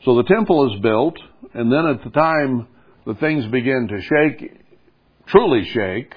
[0.04, 1.18] So the temple is built,
[1.54, 2.68] and then at the time
[3.06, 4.52] the things begin to shake,
[5.26, 6.14] truly shake,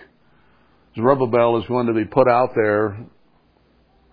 [0.96, 2.98] Zerubbabel is going to be put out there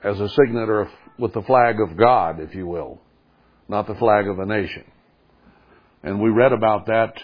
[0.04, 3.00] as a signet or with the flag of God, if you will,
[3.68, 4.84] not the flag of a nation.
[6.02, 7.14] And we read about that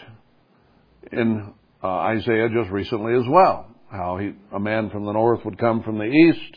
[1.13, 3.69] in uh, Isaiah just recently as well.
[3.91, 6.57] How he, a man from the north would come from the east,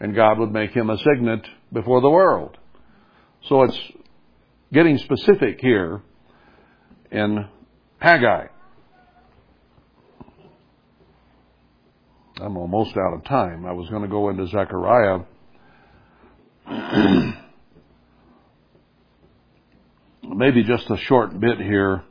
[0.00, 2.56] and God would make him a signet before the world.
[3.48, 3.78] So it's
[4.72, 6.02] getting specific here
[7.10, 7.46] in
[7.98, 8.46] Haggai.
[12.40, 13.66] I'm almost out of time.
[13.66, 15.18] I was going to go into Zechariah.
[20.22, 22.02] Maybe just a short bit here,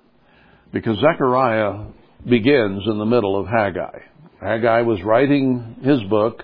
[0.71, 1.85] because Zechariah
[2.27, 3.99] begins in the middle of Haggai.
[4.41, 6.43] Haggai was writing his book,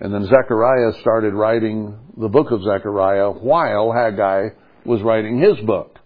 [0.00, 4.50] and then Zechariah started writing the book of Zechariah while Haggai
[4.84, 5.98] was writing his book.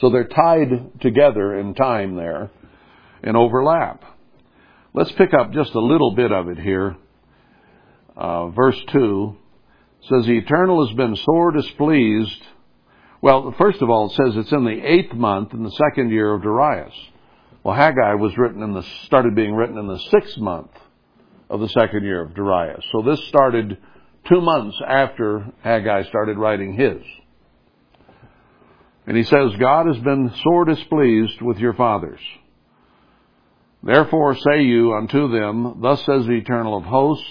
[0.00, 2.50] So they're tied together in time there
[3.22, 4.04] and overlap.
[4.92, 6.96] Let's pick up just a little bit of it here.
[8.16, 9.36] Uh, verse 2
[10.02, 12.42] says, The Eternal has been sore displeased.
[13.20, 16.32] Well, first of all, it says it's in the eighth month in the second year
[16.32, 16.94] of Darius.
[17.62, 20.70] Well, Haggai was written in the, started being written in the sixth month
[21.50, 22.84] of the second year of Darius.
[22.92, 23.78] So this started
[24.28, 27.02] two months after Haggai started writing his.
[29.06, 32.20] And he says, God has been sore displeased with your fathers.
[33.82, 37.28] Therefore say you unto them, Thus says the Eternal of hosts,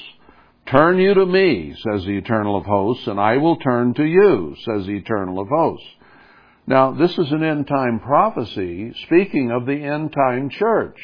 [0.67, 4.55] Turn you to me, says the Eternal of hosts, and I will turn to you,
[4.63, 5.87] says the Eternal of hosts.
[6.65, 10.97] Now, this is an end time prophecy speaking of the end time church.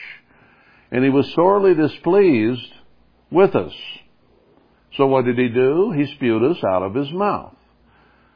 [0.92, 2.74] And he was sorely displeased
[3.30, 3.74] with us.
[4.98, 5.92] So what did he do?
[5.92, 7.56] He spewed us out of his mouth.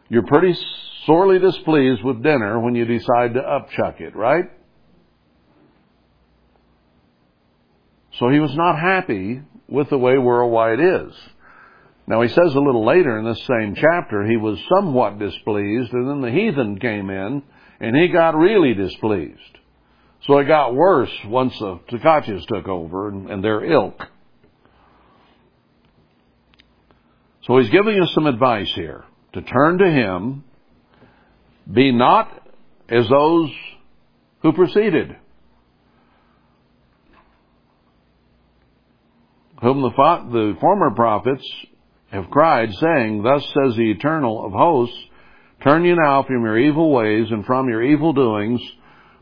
[0.07, 0.55] You're pretty
[1.05, 4.45] sorely displeased with dinner when you decide to upchuck it, right?
[8.19, 11.13] So he was not happy with the way worldwide is.
[12.07, 16.07] Now he says a little later in this same chapter, he was somewhat displeased, and
[16.07, 17.43] then the heathen came in,
[17.79, 19.39] and he got really displeased.
[20.25, 24.07] So it got worse once the Tkachis took over and, and their ilk.
[27.43, 29.03] So he's giving us some advice here
[29.33, 30.44] to turn to him,
[31.71, 32.49] be not
[32.89, 33.51] as those
[34.41, 35.15] who preceded.
[39.61, 41.43] whom the, the former prophets
[42.11, 44.97] have cried, saying, Thus says the Eternal of hosts,
[45.63, 48.61] Turn you now from your evil ways and from your evil doings,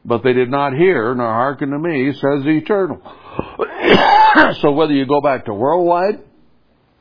[0.03, 3.01] but they did not hear nor hearken to me, says the Eternal.
[4.61, 6.19] so whether you go back to worldwide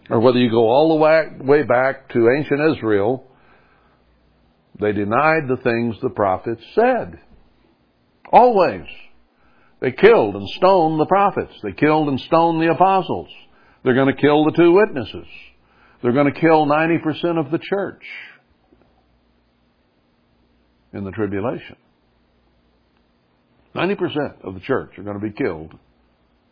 [0.08, 3.26] or whether you go all the way back to ancient Israel,
[4.80, 7.20] they denied the things the prophets said.
[8.32, 8.86] Always.
[9.80, 11.52] They killed and stoned the prophets.
[11.62, 13.28] They killed and stoned the apostles.
[13.82, 15.26] They're going to kill the two witnesses.
[16.02, 18.02] They're going to kill 90% of the church
[20.92, 21.76] in the tribulation.
[23.74, 25.74] 90% of the church are going to be killed,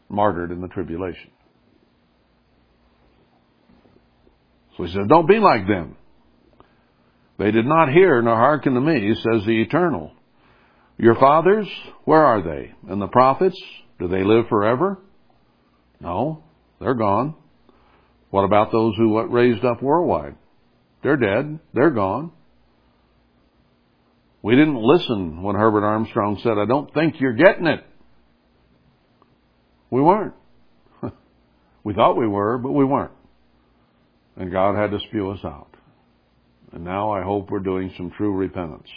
[0.09, 1.31] martyred in the tribulation.
[4.77, 5.97] So he says, don't be like them.
[7.41, 10.13] They did not hear nor hearken to me, says the Eternal.
[10.99, 11.67] Your fathers,
[12.05, 12.73] where are they?
[12.87, 13.59] And the prophets,
[13.99, 14.99] do they live forever?
[16.01, 16.45] No,
[16.81, 17.35] they're gone.
[18.29, 20.37] What about those who were raised up worldwide?
[21.03, 21.61] They're dead.
[21.73, 22.33] They're gone.
[24.43, 27.83] We didn't listen when Herbert Armstrong said, I don't think you're getting it.
[29.89, 30.35] We weren't.
[31.85, 33.13] we thought we were, but we weren't.
[34.37, 35.70] And God had to spew us out.
[36.73, 38.89] And now I hope we're doing some true repentance.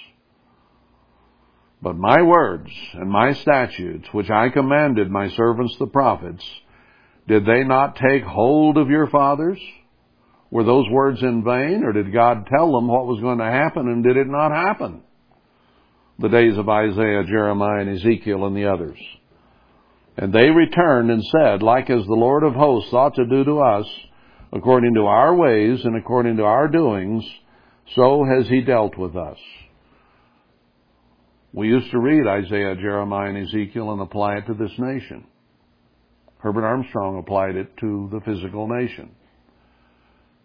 [1.81, 6.43] But my words and my statutes, which I commanded my servants the prophets,
[7.27, 9.59] did they not take hold of your fathers?
[10.49, 13.87] Were those words in vain, or did God tell them what was going to happen
[13.87, 15.01] and did it not happen?
[16.19, 18.99] The days of Isaiah, Jeremiah, and Ezekiel and the others.
[20.15, 23.59] And they returned and said, like as the Lord of hosts thought to do to
[23.61, 23.87] us,
[24.53, 27.25] according to our ways and according to our doings,
[27.95, 29.37] so has he dealt with us.
[31.53, 35.25] We used to read Isaiah, Jeremiah, and Ezekiel and apply it to this nation.
[36.39, 39.11] Herbert Armstrong applied it to the physical nation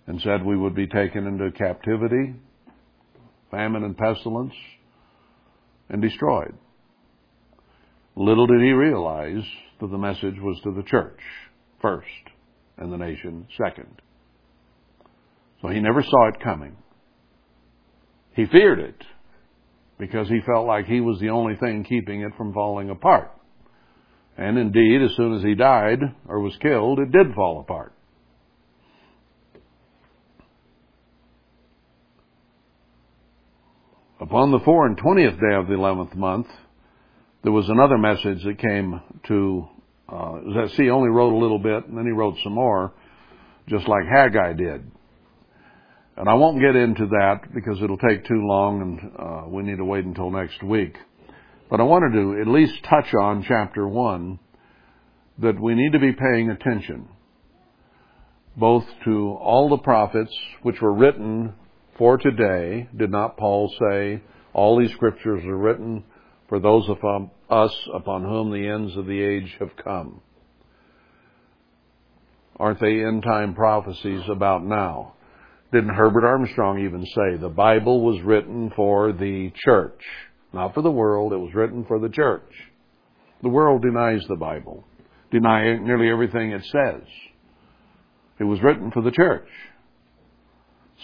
[0.06, 2.35] and said we would be taken into captivity,
[3.51, 4.55] famine and pestilence,
[5.89, 6.55] and destroyed.
[8.15, 9.43] Little did he realize
[9.81, 11.20] that the message was to the church
[11.81, 12.06] first
[12.77, 14.02] and the nation second.
[15.62, 16.77] So he never saw it coming.
[18.39, 19.02] He feared it
[19.98, 23.32] because he felt like he was the only thing keeping it from falling apart.
[24.36, 25.98] And indeed, as soon as he died
[26.28, 27.93] or was killed, it did fall apart.
[34.20, 36.47] Upon the four and twentieth day of the eleventh month,
[37.43, 39.69] there was another message that came to
[40.09, 42.93] uh, see, only wrote a little bit, and then he wrote some more,
[43.66, 44.93] just like Haggai did.
[46.19, 49.77] And I won't get into that because it'll take too long, and uh, we need
[49.77, 50.97] to wait until next week.
[51.70, 54.40] But I wanted to at least touch on chapter one
[55.39, 57.09] that we need to be paying attention
[58.57, 61.55] both to all the prophets which were written
[61.97, 62.89] for today.
[62.97, 64.20] Did not Paul say
[64.53, 66.03] all these scriptures are written
[66.49, 66.99] for those of
[67.49, 70.20] us upon whom the ends of the age have come?
[72.57, 75.15] Aren't they end time prophecies about now?
[75.70, 80.01] Didn't Herbert Armstrong even say the Bible was written for the church?
[80.53, 82.51] Not for the world, it was written for the church.
[83.43, 84.85] The world denies the Bible,
[85.31, 87.03] denying nearly everything it says.
[88.40, 89.49] It was written for the church.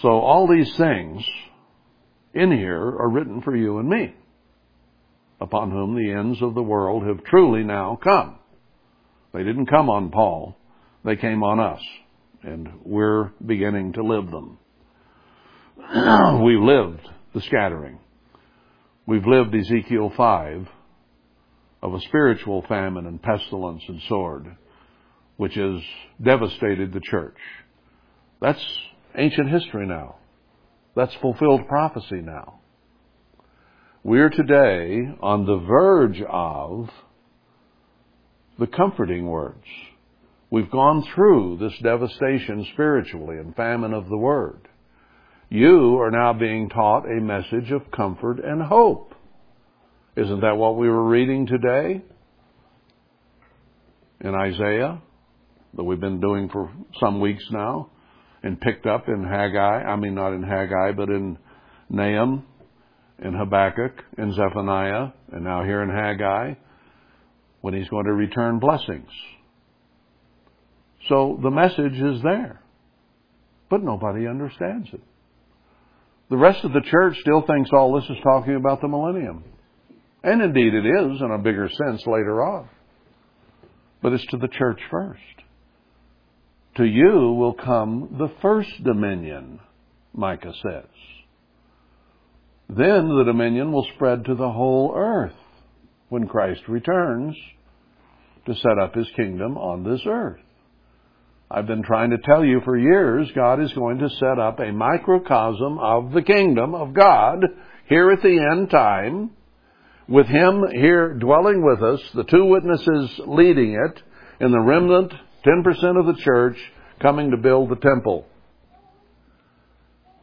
[0.01, 1.23] So all these things
[2.33, 4.15] in here are written for you and me,
[5.39, 8.39] upon whom the ends of the world have truly now come.
[9.31, 10.57] They didn't come on Paul,
[11.03, 11.81] they came on us,
[12.45, 14.59] and we're beginning to live them.
[16.43, 17.01] We've lived
[17.33, 17.99] the scattering.
[19.07, 20.67] We've lived Ezekiel 5
[21.81, 24.55] of a spiritual famine and pestilence and sword,
[25.37, 25.81] which has
[26.23, 27.37] devastated the church.
[28.41, 28.63] That's
[29.15, 30.17] ancient history now.
[30.95, 32.59] That's fulfilled prophecy now.
[34.03, 36.89] We're today on the verge of
[38.59, 39.65] the comforting words.
[40.55, 44.69] We've gone through this devastation spiritually and famine of the word
[45.49, 49.13] you are now being taught a message of comfort and hope.
[50.15, 52.01] Isn't that what we were reading today
[54.21, 55.01] in Isaiah
[55.73, 56.71] that we've been doing for
[57.01, 57.89] some weeks now
[58.41, 59.59] and picked up in Haggai?
[59.59, 61.37] I mean, not in Haggai, but in
[61.89, 62.45] Nahum,
[63.21, 66.53] in Habakkuk, in Zephaniah, and now here in Haggai
[67.59, 69.09] when he's going to return blessings.
[71.09, 72.61] So the message is there,
[73.69, 75.01] but nobody understands it.
[76.29, 79.43] The rest of the church still thinks all this is talking about the millennium.
[80.23, 82.67] And indeed it is in a bigger sense later on.
[84.01, 85.21] But it's to the church first.
[86.77, 89.59] To you will come the first dominion,
[90.13, 90.89] Micah says.
[92.67, 95.35] Then the dominion will spread to the whole earth
[96.09, 97.35] when Christ returns
[98.47, 100.39] to set up his kingdom on this earth.
[101.49, 104.71] I've been trying to tell you for years, God is going to set up a
[104.71, 107.45] microcosm of the kingdom of God
[107.87, 109.31] here at the end time,
[110.07, 114.01] with Him here dwelling with us, the two witnesses leading it,
[114.39, 115.13] and the remnant,
[115.45, 116.57] 10% of the church,
[116.99, 118.25] coming to build the temple.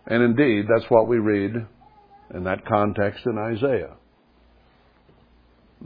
[0.07, 1.53] And indeed, that's what we read
[2.35, 3.95] in that context in Isaiah.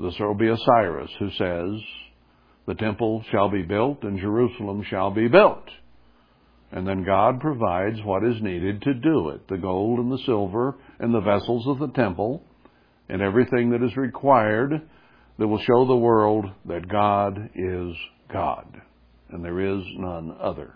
[0.00, 1.82] This will be a Cyrus who says,
[2.66, 5.64] the temple shall be built and Jerusalem shall be built.
[6.72, 10.74] And then God provides what is needed to do it the gold and the silver
[10.98, 12.42] and the vessels of the temple
[13.08, 14.82] and everything that is required
[15.38, 17.94] that will show the world that God is
[18.32, 18.80] God
[19.30, 20.74] and there is none other.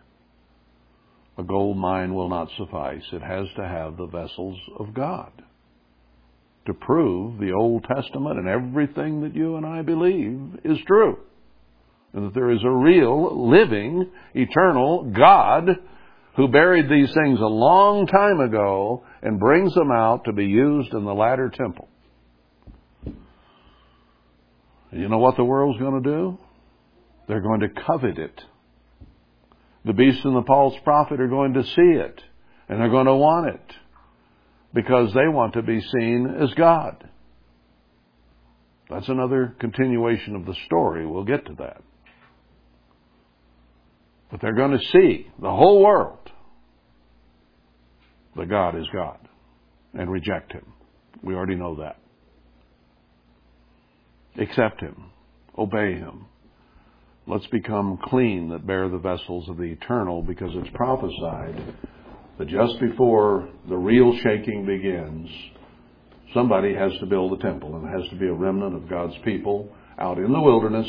[1.38, 3.02] A gold mine will not suffice.
[3.12, 5.32] It has to have the vessels of God
[6.66, 11.18] to prove the Old Testament and everything that you and I believe is true.
[12.12, 15.68] And that there is a real, living, eternal God
[16.36, 20.92] who buried these things a long time ago and brings them out to be used
[20.92, 21.88] in the latter temple.
[24.92, 26.38] You know what the world's going to do?
[27.28, 28.42] They're going to covet it.
[29.84, 32.20] The beast and the false prophet are going to see it,
[32.68, 33.76] and they're going to want it
[34.74, 37.08] because they want to be seen as God.
[38.90, 41.06] That's another continuation of the story.
[41.06, 41.82] We'll get to that.
[44.30, 46.30] But they're going to see the whole world
[48.36, 49.18] that God is God
[49.94, 50.66] and reject Him.
[51.22, 51.98] We already know that.
[54.40, 55.10] Accept Him.
[55.58, 56.26] Obey Him.
[57.26, 61.74] Let's become clean that bear the vessels of the eternal because it's prophesied
[62.38, 65.28] that just before the real shaking begins,
[66.32, 69.14] somebody has to build a temple and it has to be a remnant of God's
[69.24, 70.88] people out in the wilderness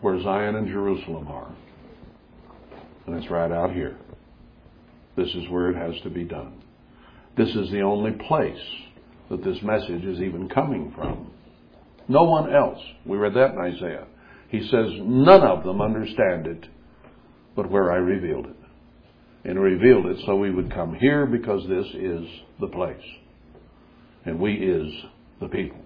[0.00, 1.52] where Zion and Jerusalem are.
[3.06, 3.96] And it's right out here.
[5.16, 6.62] This is where it has to be done.
[7.36, 8.60] This is the only place
[9.30, 11.30] that this message is even coming from.
[12.08, 12.78] No one else.
[13.06, 14.06] We read that in Isaiah.
[14.48, 16.66] He says, none of them understand it,
[17.56, 18.56] but where I revealed it.
[19.44, 22.26] And revealed it so we would come here because this is
[22.60, 23.02] the place.
[24.24, 24.92] And we is
[25.40, 25.80] the people.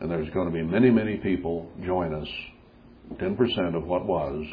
[0.00, 2.28] And there's going to be many, many people join us
[3.14, 4.44] 10% of what was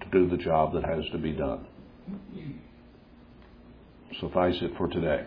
[0.00, 1.66] to do the job that has to be done.
[4.20, 5.24] Suffice it for today.